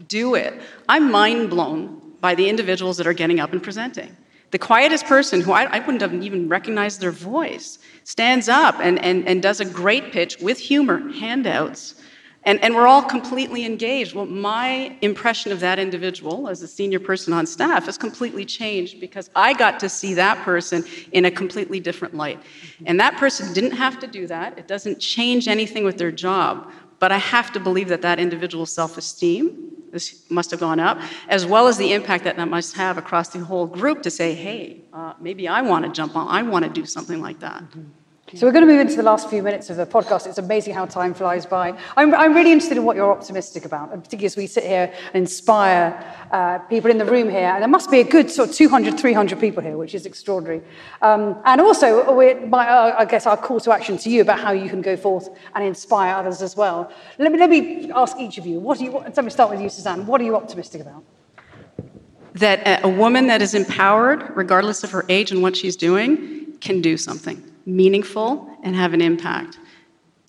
do 0.08 0.36
it. 0.36 0.62
I'm 0.88 1.10
mind 1.10 1.50
blown 1.50 2.00
by 2.22 2.34
the 2.34 2.48
individuals 2.48 2.96
that 2.96 3.06
are 3.06 3.12
getting 3.12 3.40
up 3.40 3.52
and 3.52 3.62
presenting. 3.62 4.16
The 4.54 4.58
quietest 4.60 5.06
person, 5.06 5.40
who 5.40 5.50
I, 5.50 5.64
I, 5.64 5.80
wouldn't 5.80 6.00
have 6.00 6.14
even 6.14 6.48
recognized 6.48 7.00
their 7.00 7.10
voice, 7.10 7.80
stands 8.04 8.48
up 8.48 8.76
and, 8.78 9.00
and, 9.00 9.26
and 9.26 9.42
does 9.42 9.58
a 9.58 9.64
great 9.64 10.12
pitch 10.12 10.38
with 10.38 10.60
humor, 10.60 11.10
handouts, 11.10 11.96
and, 12.44 12.62
and 12.62 12.72
we're 12.72 12.86
all 12.86 13.02
completely 13.02 13.64
engaged. 13.64 14.14
Well, 14.14 14.26
my 14.26 14.96
impression 15.00 15.50
of 15.50 15.58
that 15.58 15.80
individual 15.80 16.46
as 16.46 16.62
a 16.62 16.68
senior 16.68 17.00
person 17.00 17.32
on 17.32 17.46
staff 17.46 17.86
has 17.86 17.98
completely 17.98 18.44
changed 18.44 19.00
because 19.00 19.28
I 19.34 19.54
got 19.54 19.80
to 19.80 19.88
see 19.88 20.14
that 20.14 20.38
person 20.44 20.84
in 21.10 21.24
a 21.24 21.32
completely 21.32 21.80
different 21.80 22.14
light. 22.14 22.40
And 22.86 23.00
that 23.00 23.16
person 23.16 23.52
didn't 23.54 23.72
have 23.72 23.98
to 23.98 24.06
do 24.06 24.28
that, 24.28 24.56
it 24.56 24.68
doesn't 24.68 25.00
change 25.00 25.48
anything 25.48 25.82
with 25.82 25.98
their 25.98 26.12
job. 26.12 26.70
But 27.00 27.10
I 27.10 27.18
have 27.18 27.50
to 27.54 27.58
believe 27.58 27.88
that 27.88 28.02
that 28.02 28.20
individual's 28.20 28.72
self 28.72 28.96
esteem 28.98 29.72
this 29.94 30.28
must 30.28 30.50
have 30.50 30.58
gone 30.58 30.80
up, 30.80 30.98
as 31.28 31.46
well 31.46 31.68
as 31.68 31.78
the 31.78 31.92
impact 31.92 32.24
that 32.24 32.36
that 32.36 32.48
must 32.48 32.74
have 32.74 32.98
across 32.98 33.28
the 33.28 33.38
whole 33.38 33.66
group 33.66 34.02
to 34.02 34.10
say, 34.10 34.34
hey, 34.34 34.80
uh, 34.92 35.14
maybe 35.20 35.46
I 35.46 35.62
want 35.62 35.84
to 35.84 35.90
jump 35.92 36.16
on, 36.16 36.26
I 36.28 36.42
want 36.42 36.64
to 36.64 36.70
do 36.70 36.84
something 36.84 37.22
like 37.22 37.38
that. 37.38 37.62
Mm-hmm. 37.62 38.03
So 38.36 38.46
we're 38.46 38.52
going 38.52 38.66
to 38.66 38.72
move 38.72 38.80
into 38.80 38.96
the 38.96 39.04
last 39.04 39.30
few 39.30 39.44
minutes 39.44 39.70
of 39.70 39.76
the 39.76 39.86
podcast. 39.86 40.26
It's 40.26 40.38
amazing 40.38 40.74
how 40.74 40.86
time 40.86 41.14
flies 41.14 41.46
by. 41.46 41.78
I'm, 41.96 42.12
I'm 42.12 42.34
really 42.34 42.50
interested 42.50 42.76
in 42.76 42.84
what 42.84 42.96
you're 42.96 43.12
optimistic 43.12 43.64
about, 43.64 43.92
and 43.92 44.02
particularly 44.02 44.26
as 44.26 44.36
we 44.36 44.48
sit 44.48 44.64
here 44.64 44.92
and 45.12 45.22
inspire 45.22 46.04
uh, 46.32 46.58
people 46.58 46.90
in 46.90 46.98
the 46.98 47.04
room 47.04 47.30
here. 47.30 47.46
And 47.46 47.62
there 47.62 47.68
must 47.68 47.92
be 47.92 48.00
a 48.00 48.04
good 48.04 48.28
sort 48.28 48.48
of 48.48 48.56
200, 48.56 48.98
300 48.98 49.38
people 49.38 49.62
here, 49.62 49.76
which 49.76 49.94
is 49.94 50.04
extraordinary. 50.04 50.62
Um, 51.00 51.40
and 51.44 51.60
also, 51.60 52.12
my, 52.48 52.68
uh, 52.68 52.96
I 52.98 53.04
guess 53.04 53.24
our 53.26 53.36
call 53.36 53.60
to 53.60 53.72
action 53.72 53.98
to 53.98 54.10
you 54.10 54.22
about 54.22 54.40
how 54.40 54.50
you 54.50 54.68
can 54.68 54.82
go 54.82 54.96
forth 54.96 55.28
and 55.54 55.62
inspire 55.62 56.16
others 56.16 56.42
as 56.42 56.56
well. 56.56 56.90
Let 57.18 57.30
me, 57.30 57.38
let 57.38 57.50
me 57.50 57.92
ask 57.92 58.18
each 58.18 58.38
of 58.38 58.46
you. 58.46 58.58
What 58.58 58.78
do 58.78 58.84
you? 58.84 58.90
Let 58.90 59.24
me 59.24 59.30
start 59.30 59.50
with 59.50 59.60
you, 59.60 59.68
Suzanne. 59.68 60.06
What 60.06 60.20
are 60.20 60.24
you 60.24 60.34
optimistic 60.34 60.80
about? 60.80 61.04
That 62.32 62.84
a 62.84 62.88
woman 62.88 63.28
that 63.28 63.42
is 63.42 63.54
empowered, 63.54 64.36
regardless 64.36 64.82
of 64.82 64.90
her 64.90 65.04
age 65.08 65.30
and 65.30 65.40
what 65.40 65.56
she's 65.56 65.76
doing, 65.76 66.56
can 66.60 66.80
do 66.80 66.96
something 66.96 67.53
meaningful 67.66 68.48
and 68.62 68.74
have 68.76 68.94
an 68.94 69.00
impact 69.00 69.58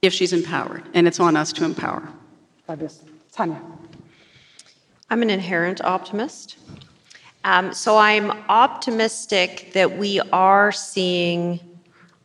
if 0.01 0.13
she's 0.13 0.33
empowered. 0.33 0.83
And 0.93 1.07
it's 1.07 1.19
on 1.19 1.35
us 1.35 1.51
to 1.53 1.65
empower. 1.65 2.07
Fabulous. 2.67 3.01
Tanya. 3.31 3.61
I'm 5.09 5.21
an 5.21 5.29
inherent 5.29 5.81
optimist. 5.83 6.57
Um, 7.43 7.73
so 7.73 7.97
I'm 7.97 8.31
optimistic 8.49 9.71
that 9.73 9.97
we 9.97 10.19
are 10.31 10.71
seeing 10.71 11.59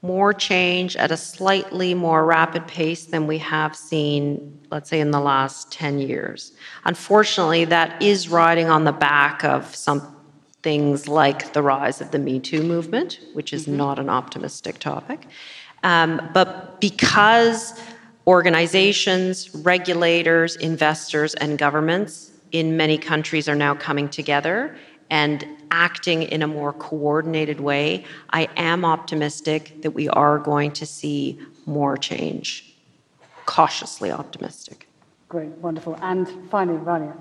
more 0.03 0.33
change 0.33 0.97
at 0.97 1.11
a 1.11 1.17
slightly 1.17 1.93
more 1.93 2.25
rapid 2.25 2.67
pace 2.67 3.05
than 3.05 3.27
we 3.27 3.37
have 3.37 3.77
seen, 3.77 4.59
let's 4.71 4.89
say, 4.89 4.99
in 4.99 5.11
the 5.11 5.21
last 5.21 5.71
10 5.73 5.99
years. 5.99 6.53
Unfortunately, 6.85 7.67
that 7.67 8.01
is 8.03 8.31
riding 8.31 8.71
on 8.71 8.85
the 8.85 8.93
back 8.93 9.45
of 9.45 9.75
some 9.75 10.17
things 10.63 11.09
like 11.09 11.53
the 11.53 11.63
rise 11.63 12.01
of 12.01 12.11
the 12.11 12.19
Me 12.19 12.39
Too 12.39 12.63
movement, 12.63 13.21
which 13.33 13.53
is 13.53 13.67
mm-hmm. 13.67 13.77
not 13.77 13.99
an 13.99 14.09
optimistic 14.09 14.79
topic. 14.79 15.27
Um, 15.83 16.21
but 16.35 16.81
because 16.81 17.81
organizations, 18.27 19.55
regulators, 19.55 20.57
investors, 20.57 21.35
and 21.35 21.59
governments 21.59 22.33
in 22.53 22.77
many 22.77 22.99
countries 22.99 23.49
are 23.49 23.55
now 23.55 23.75
coming 23.75 24.09
together 24.09 24.77
and 25.09 25.47
acting 25.71 26.23
in 26.23 26.43
a 26.43 26.47
more 26.47 26.73
coordinated 26.73 27.61
way, 27.61 28.05
I 28.31 28.49
am 28.57 28.85
optimistic 28.85 29.83
that 29.83 29.93
we 29.93 30.09
are 30.09 30.39
going 30.39 30.73
to 30.73 30.87
see 30.87 31.39
more 31.67 31.97
change. 31.97 32.75
Cautiously 33.47 34.11
optimistic. 34.11 34.89
Great, 35.29 35.51
wonderful. 35.59 35.97
And 36.03 36.29
finally, 36.51 36.79
Rania. 36.79 37.17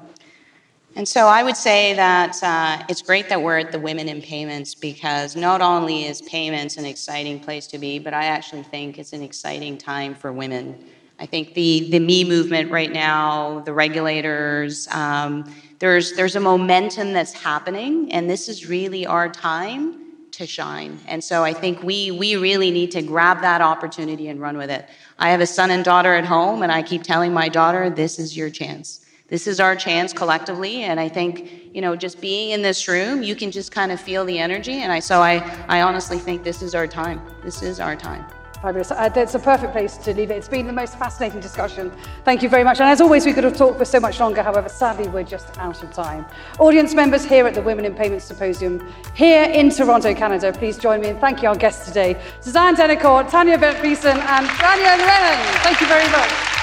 And 1.00 1.08
so 1.08 1.28
I 1.28 1.44
would 1.44 1.56
say 1.56 1.94
that 1.94 2.44
uh, 2.44 2.84
it's 2.90 3.02
great 3.02 3.30
that 3.30 3.42
we're 3.42 3.60
at 3.60 3.72
the 3.72 3.80
Women 3.80 4.10
in 4.10 4.22
Payments 4.22 4.76
because 4.76 5.34
not 5.34 5.62
only 5.62 6.08
is 6.08 6.22
payments 6.24 6.76
an 6.76 6.84
exciting 6.84 7.40
place 7.40 7.68
to 7.68 7.78
be, 7.78 8.00
but 8.00 8.14
I 8.14 8.26
actually 8.26 8.64
think 8.64 9.00
it's 9.00 9.14
an 9.14 9.22
exciting 9.22 9.78
time 9.78 10.14
for 10.14 10.34
women. 10.34 10.78
I 11.18 11.26
think 11.26 11.54
the, 11.54 11.90
the 11.90 12.00
Me 12.00 12.26
movement 12.26 12.70
right 12.70 12.92
now, 12.92 13.62
the 13.62 13.72
regulators, 13.72 14.90
um, 14.90 15.50
there's, 15.80 16.18
there's 16.18 16.36
a 16.36 16.42
momentum 16.42 17.14
that's 17.14 17.32
happening, 17.32 18.12
and 18.12 18.30
this 18.30 18.50
is 18.50 18.68
really 18.68 19.06
our 19.06 19.30
time 19.30 20.04
to 20.32 20.46
shine. 20.46 21.00
And 21.08 21.24
so 21.24 21.46
I 21.46 21.54
think 21.54 21.82
we, 21.82 22.12
we 22.12 22.36
really 22.36 22.72
need 22.72 22.92
to 22.92 23.02
grab 23.02 23.40
that 23.40 23.62
opportunity 23.62 24.28
and 24.28 24.42
run 24.42 24.58
with 24.58 24.70
it. 24.70 24.90
I 25.18 25.30
have 25.30 25.40
a 25.40 25.48
son 25.48 25.72
and 25.72 25.86
daughter 25.86 26.14
at 26.14 26.26
home, 26.26 26.62
and 26.62 26.74
I 26.74 26.82
keep 26.84 27.04
telling 27.04 27.34
my 27.34 27.48
daughter, 27.48 27.90
this 27.90 28.20
is 28.20 28.36
your 28.36 28.50
chance 28.50 29.06
this 29.30 29.48
is 29.48 29.60
our 29.60 29.76
chance 29.76 30.14
collectively 30.14 30.84
and 30.84 31.00
i 31.00 31.08
think 31.08 31.52
you 31.74 31.82
know 31.82 31.96
just 31.96 32.20
being 32.20 32.52
in 32.52 32.62
this 32.62 32.88
room 32.88 33.24
you 33.24 33.36
can 33.36 33.52
just 33.52 33.72
kind 33.72 33.92
of 33.92 34.00
feel 34.00 34.26
the 34.26 34.38
energy 34.38 34.82
and 34.82 34.92
i 34.92 35.00
so 35.00 35.22
i 35.22 35.36
i 35.68 35.82
honestly 35.82 36.18
think 36.18 36.44
this 36.44 36.62
is 36.62 36.76
our 36.76 36.88
time 36.88 37.22
this 37.44 37.62
is 37.62 37.80
our 37.80 37.96
time 37.96 38.26
Fabulous. 38.62 38.92
Uh, 38.92 39.10
it's 39.16 39.36
a 39.36 39.40
perfect 39.40 39.72
place 39.72 39.96
to 39.98 40.14
leave 40.14 40.32
it. 40.32 40.36
It's 40.36 40.50
been 40.50 40.68
the 40.68 40.74
most 40.74 41.00
fascinating 41.00 41.40
discussion. 41.40 41.92
Thank 42.26 42.44
you 42.44 42.50
very 42.50 42.66
much. 42.66 42.82
And 42.82 42.90
as 42.90 43.00
always, 43.00 43.26
we 43.26 43.32
could 43.32 43.46
have 43.46 43.56
talked 43.56 43.78
for 43.78 43.86
so 43.86 44.02
much 44.02 44.20
longer. 44.20 44.44
However, 44.44 44.68
sadly, 44.68 45.08
we're 45.08 45.24
just 45.24 45.58
out 45.58 45.82
of 45.82 45.94
time. 45.94 46.26
Audience 46.60 46.94
members 46.94 47.24
here 47.24 47.48
at 47.48 47.54
the 47.54 47.62
Women 47.62 47.86
in 47.86 47.96
Payments 47.96 48.26
Symposium 48.26 48.86
here 49.16 49.44
in 49.46 49.70
Toronto, 49.70 50.14
Canada, 50.14 50.52
please 50.52 50.78
join 50.78 51.00
me 51.00 51.08
in 51.08 51.20
thanking 51.20 51.48
our 51.48 51.56
guests 51.56 51.88
today, 51.88 52.22
Suzanne 52.42 52.76
Denicourt, 52.76 53.30
Tanya 53.30 53.58
Beaton, 53.58 54.18
and 54.18 54.46
Rania 54.46 54.98
Lennon. 54.98 55.46
Thank 55.64 55.80
you 55.80 55.88
very 55.88 56.10
much. 56.12 56.59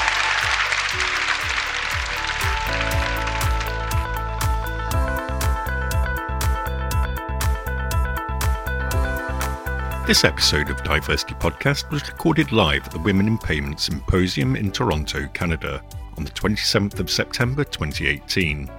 This 10.07 10.23
episode 10.23 10.71
of 10.71 10.77
DiverCity 10.85 11.37
Podcast 11.41 11.91
was 11.91 12.07
recorded 12.09 12.53
live 12.53 12.87
at 12.87 12.93
the 12.93 12.99
Women 13.01 13.27
in 13.27 13.39
Payment 13.39 13.81
Symposium 13.81 14.55
in 14.55 14.71
Toronto, 14.71 15.27
Canada, 15.35 15.83
on 16.17 16.23
the 16.23 16.31
27th 16.31 17.01
of 17.01 17.11
September 17.11 17.65
2018. 17.65 18.71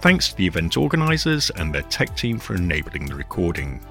Thanks 0.00 0.30
to 0.30 0.36
the 0.36 0.46
event 0.46 0.78
organisers 0.78 1.50
and 1.50 1.74
their 1.74 1.82
tech 1.82 2.16
team 2.16 2.38
for 2.38 2.54
enabling 2.54 3.04
the 3.04 3.14
recording. 3.14 3.82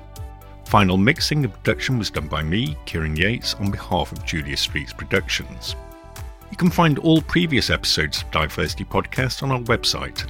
Final 0.65 0.97
mixing 0.97 1.43
and 1.43 1.53
production 1.53 1.99
was 1.99 2.09
done 2.09 2.27
by 2.27 2.41
me, 2.41 2.75
Kieran 2.87 3.15
Yates, 3.15 3.53
on 3.53 3.69
behalf 3.69 4.11
of 4.11 4.25
Julia 4.25 4.57
Streets 4.57 4.91
Productions. 4.91 5.75
You 6.49 6.57
can 6.57 6.71
find 6.71 6.97
all 6.97 7.21
previous 7.21 7.69
episodes 7.69 8.23
of 8.23 8.31
DiverCity 8.31 8.87
Podcast 8.87 9.43
on 9.43 9.51
our 9.51 9.61
website, 9.61 10.27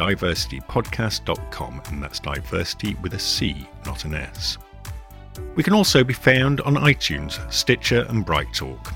www.divercitypodcast.com, 0.00 1.82
and 1.86 2.02
that's 2.02 2.20
diversity 2.20 2.94
with 3.02 3.14
a 3.14 3.18
C, 3.18 3.68
not 3.84 4.04
an 4.04 4.14
S. 4.14 4.56
We 5.54 5.62
can 5.62 5.74
also 5.74 6.02
be 6.02 6.14
found 6.14 6.60
on 6.62 6.74
iTunes, 6.74 7.40
Stitcher, 7.52 8.06
and 8.08 8.24
Bright 8.24 8.52
Talk. 8.54 8.92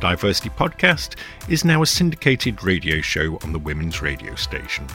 DiverCity 0.00 0.54
Podcast 0.54 1.16
is 1.48 1.64
now 1.64 1.82
a 1.82 1.86
syndicated 1.86 2.62
radio 2.62 3.00
show 3.00 3.38
on 3.42 3.52
the 3.52 3.58
Women's 3.58 4.02
Radio 4.02 4.34
Station. 4.34 4.86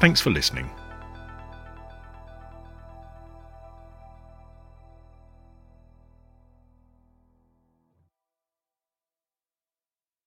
Thanks 0.00 0.20
for 0.20 0.30
listening. 0.30 0.70